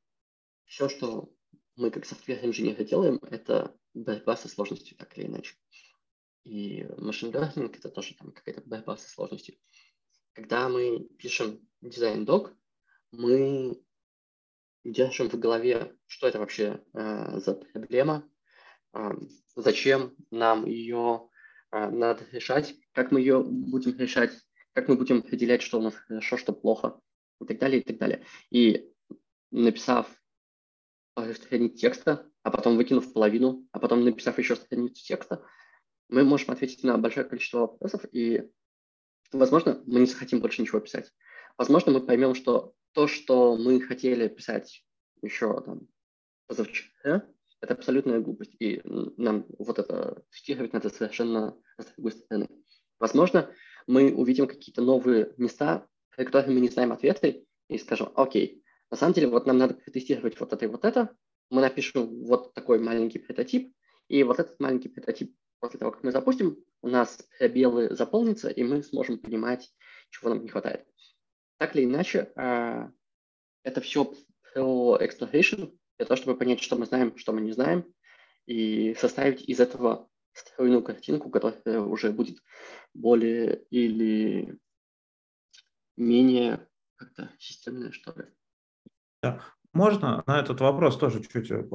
[0.66, 1.34] все, что
[1.76, 5.56] мы как софтвер-инженеры делаем, это борьба со сложностью, так или иначе.
[6.44, 9.56] И машин learning это тоже там какая-то борьба со сложностью.
[10.34, 12.53] Когда мы пишем дизайн-док,
[13.11, 13.79] мы
[14.84, 18.27] держим в голове, что это вообще э, за проблема,
[18.93, 19.11] э,
[19.55, 21.29] зачем нам ее
[21.71, 24.31] э, надо решать, как мы ее будем решать,
[24.73, 26.99] как мы будем определять, что у нас хорошо, что плохо,
[27.39, 28.25] и так далее, и так далее.
[28.49, 28.91] И
[29.51, 30.07] написав
[31.36, 35.45] страницу текста, а потом выкинув половину, а потом написав еще страницу текста,
[36.09, 38.49] мы можем ответить на большое количество вопросов, и,
[39.39, 41.11] возможно, мы не захотим больше ничего писать.
[41.57, 44.86] Возможно, мы поймем, что то, что мы хотели писать
[45.21, 45.88] еще там
[46.47, 47.27] позавчера,
[47.61, 52.49] это абсолютная глупость, и нам вот это тестировать надо совершенно с другой стороны.
[52.99, 53.49] Возможно,
[53.88, 58.97] мы увидим какие-то новые места, на которые мы не знаем ответы, и скажем, окей, на
[58.97, 61.15] самом деле вот нам надо протестировать вот это и вот это,
[61.49, 63.73] мы напишем вот такой маленький прототип,
[64.09, 68.61] и вот этот маленький прототип после того, как мы запустим, у нас пробелы заполнятся, и
[68.61, 69.73] мы сможем понимать,
[70.09, 70.86] чего нам не хватает.
[71.57, 72.91] Так или иначе, а,
[73.63, 74.13] это все
[74.53, 77.86] про exploration, для того, чтобы понять, что мы знаем, что мы не знаем,
[78.45, 82.39] и составить из этого стройную картинку, которая уже будет
[82.93, 84.59] более или
[85.95, 86.67] менее
[86.97, 88.25] как-то системная, что ли.
[89.21, 89.41] Да.
[89.71, 91.65] Можно на этот вопрос тоже чуть э,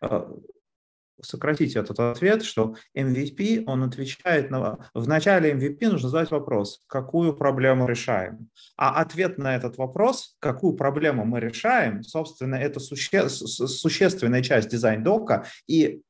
[0.00, 0.32] а,
[1.22, 4.90] сократить этот ответ, что MVP, он отвечает на...
[4.94, 8.50] В начале MVP нужно задать вопрос, какую проблему решаем.
[8.76, 13.28] А ответ на этот вопрос, какую проблему мы решаем, собственно, это суще...
[13.28, 16.02] существенная часть дизайн-дока, и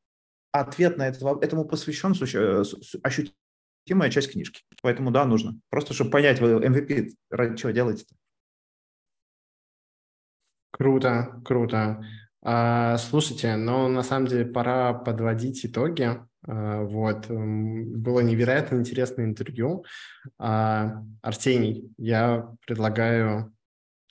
[0.53, 2.63] ответ на это, этому посвящен суще...
[3.03, 4.63] ощутимая часть книжки.
[4.83, 5.59] Поэтому да, нужно.
[5.71, 8.15] Просто чтобы понять, вы MVP ради чего делаете-то.
[10.71, 12.05] Круто, круто.
[12.51, 16.19] А, слушайте, но на самом деле пора подводить итоги.
[16.47, 17.27] А, вот.
[17.29, 19.85] Было невероятно интересное интервью.
[20.39, 23.55] А, Арсений, я предлагаю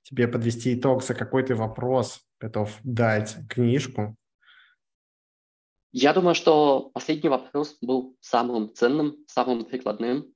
[0.03, 4.15] тебе подвести итог, за какой ты вопрос готов дать книжку.
[5.91, 10.31] Я думаю, что последний вопрос был самым ценным, самым прикладным.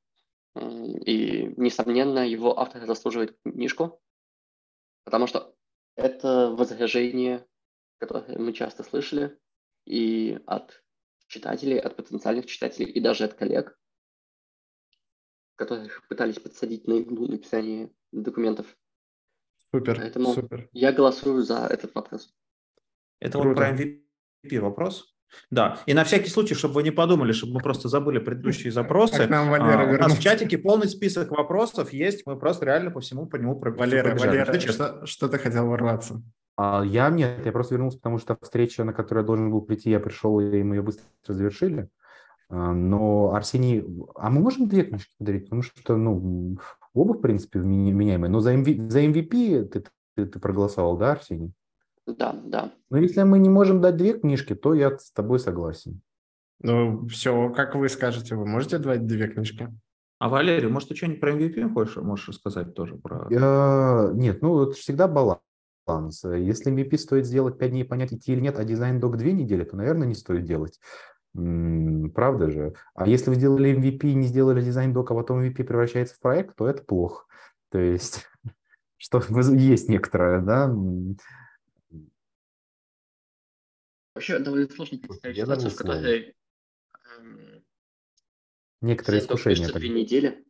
[1.05, 4.01] И, несомненно, его автор заслуживает книжку,
[5.05, 5.53] потому что
[5.95, 7.45] это возражение
[8.01, 9.37] которые мы часто слышали
[9.85, 10.83] и от
[11.27, 13.79] читателей, от потенциальных читателей, и даже от коллег,
[15.55, 18.65] которых пытались подсадить на иглу написание документов.
[19.73, 20.67] Супер, Поэтому супер.
[20.73, 22.33] я голосую за этот вопрос.
[23.19, 23.49] Это Круто.
[23.49, 25.15] вот про MVP вопрос?
[25.51, 29.27] Да, и на всякий случай, чтобы вы не подумали, чтобы мы просто забыли предыдущие запросы,
[29.27, 32.99] нам Валера а, у нас в чатике полный список вопросов есть, мы просто реально по
[32.99, 36.21] всему по нему Валера, Валера, что, что ты хотел ворваться?
[36.57, 39.89] А я нет, я просто вернулся, потому что встреча, на которую я должен был прийти,
[39.89, 41.89] я пришел, и мы ее быстро завершили.
[42.49, 43.85] А, но Арсений,
[44.15, 45.45] а мы можем две книжки подарить?
[45.45, 46.57] Потому что, ну,
[46.93, 48.29] оба, в принципе, меняемые.
[48.29, 49.85] Но за, MV, за MVP ты,
[50.15, 51.53] ты, ты проголосовал, да, Арсений?
[52.05, 52.71] Да, да.
[52.89, 56.01] Но если мы не можем дать две книжки, то я с тобой согласен.
[56.61, 59.69] Ну, все, как вы скажете, вы можете дать две книжки?
[60.19, 62.95] А Валерий, может, ты что-нибудь про MVP хочешь, можешь рассказать тоже?
[62.95, 63.25] Про...
[63.31, 64.11] Я...
[64.13, 65.41] Нет, ну, это всегда баланс
[65.85, 66.23] баланс.
[66.23, 69.63] Если MVP стоит сделать 5 дней, понять, идти или нет, а дизайн док 2 недели,
[69.63, 70.79] то, наверное, не стоит делать.
[71.33, 72.73] Правда же?
[72.93, 76.55] А если вы сделали MVP не сделали дизайн док, а потом MVP превращается в проект,
[76.55, 77.25] то это плохо.
[77.69, 78.27] То есть,
[78.97, 79.21] что
[79.53, 80.75] есть некоторое, да?
[84.13, 86.35] Вообще довольно сложно представить ситуацию, в которой
[87.17, 87.63] эм,
[88.81, 89.71] некоторые искушения.
[89.71, 90.43] Две недели,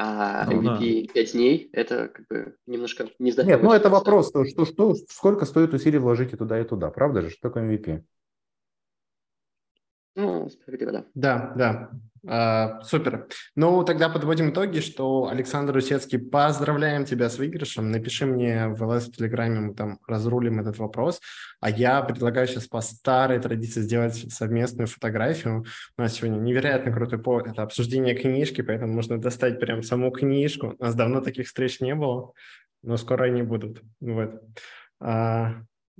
[0.00, 1.12] а ну, MVP да.
[1.12, 5.44] 5 дней– это как бы немножко не Нет, ну это вопрос, что, что, что, сколько
[5.44, 7.30] стоит усилий вложить и туда, и туда, правда же?
[7.30, 8.02] Что такое MVP?
[10.48, 11.04] Ну, справедливо, да.
[11.14, 11.90] Да, да.
[12.26, 13.28] А, супер.
[13.54, 17.90] Ну, тогда подводим итоги, что Александр Усецкий, поздравляем тебя с выигрышем.
[17.90, 21.20] Напиши мне в ЛС в Телеграме, мы там разрулим этот вопрос.
[21.60, 25.66] А я предлагаю сейчас по старой традиции сделать совместную фотографию.
[25.98, 27.48] У нас сегодня невероятно крутой повод.
[27.48, 30.76] Это обсуждение книжки, поэтому можно достать прям саму книжку.
[30.78, 32.32] У нас давно таких встреч не было,
[32.82, 33.82] но скоро они будут.
[34.00, 34.40] Вот.
[34.98, 35.56] А,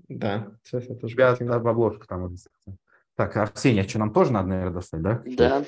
[0.08, 1.14] да, сейчас я тоже...
[1.14, 2.34] Тебя обложка там.
[3.19, 5.20] Так, Арсений, а что, нам тоже надо, наверное, достать, да?
[5.27, 5.65] Да.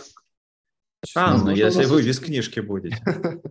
[1.04, 3.02] Странно, ну, если вы без книжки будете.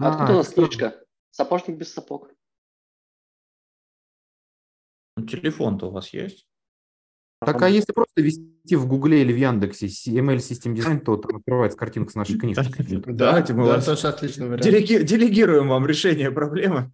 [0.00, 1.00] А Откуда у нас книжка?
[1.30, 2.32] Сапожник без сапог.
[5.16, 6.48] Ну, телефон-то у вас есть?
[7.40, 11.36] Так, а если просто ввести в Гугле или в Яндексе ML System Design, то там
[11.36, 12.84] открывается картинка с нашей книжкой.
[13.06, 16.90] Давайте мы вас делегируем вам решение проблемы.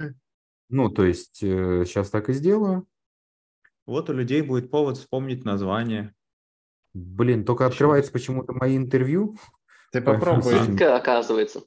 [0.69, 2.87] Ну, то есть сейчас э, так и сделаю.
[3.87, 6.15] Вот у людей будет повод вспомнить название.
[6.95, 9.37] Блин, только открывается почему-то мои интервью.
[9.91, 10.55] Ты попробуй.
[10.55, 11.63] Скидка, оказывается.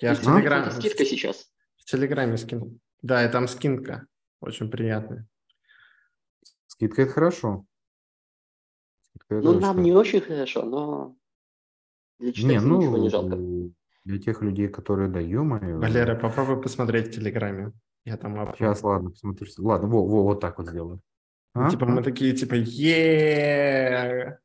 [0.00, 0.72] Я в Телеграме.
[0.72, 1.48] Скидка сейчас.
[1.76, 2.78] В Телеграме скинул.
[3.00, 4.06] Да, и там скидка.
[4.40, 5.26] Очень приятная.
[6.66, 7.64] Скидка– это хорошо.
[9.08, 11.16] Скидка это ну, нам не очень хорошо, но
[12.18, 13.36] для не, ну, ничего не жалко.
[14.04, 15.78] Для тех людей, которые, да, ё-моё.
[15.78, 17.72] Валера, попробуй посмотреть в Телеграме.
[18.04, 19.54] Я там Сейчас, ладно, посмотришь.
[19.58, 21.00] Ладно, во, во, вот так вот сделаю.
[21.54, 21.70] А?
[21.70, 24.38] Типа мы такие, типа, е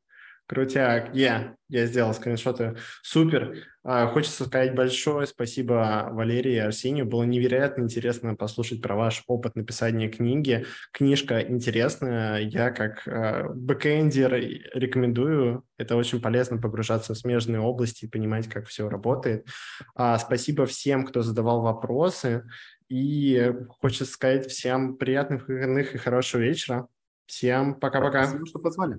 [0.46, 2.76] Крутяк, я, yeah, я сделал скриншоты.
[3.02, 3.64] Супер.
[3.84, 7.06] А, хочется сказать большое спасибо Валерию и Арсению.
[7.06, 10.66] Было невероятно интересно послушать про ваш опыт написания книги.
[10.92, 12.40] Книжка интересная.
[12.40, 14.34] Я как э, бэкэндер
[14.74, 15.64] рекомендую.
[15.78, 19.46] Это очень полезно погружаться в смежные области и понимать, как все работает.
[19.94, 22.44] А, спасибо всем, кто задавал вопросы.
[22.88, 26.88] И хочется сказать всем приятных выходных и хорошего вечера.
[27.26, 28.24] Всем пока-пока.
[28.24, 28.98] Спасибо, что позвали.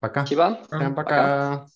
[0.00, 0.20] Пока.
[0.20, 0.58] Спасибо.
[0.66, 1.04] Всем пока.
[1.56, 1.66] пока.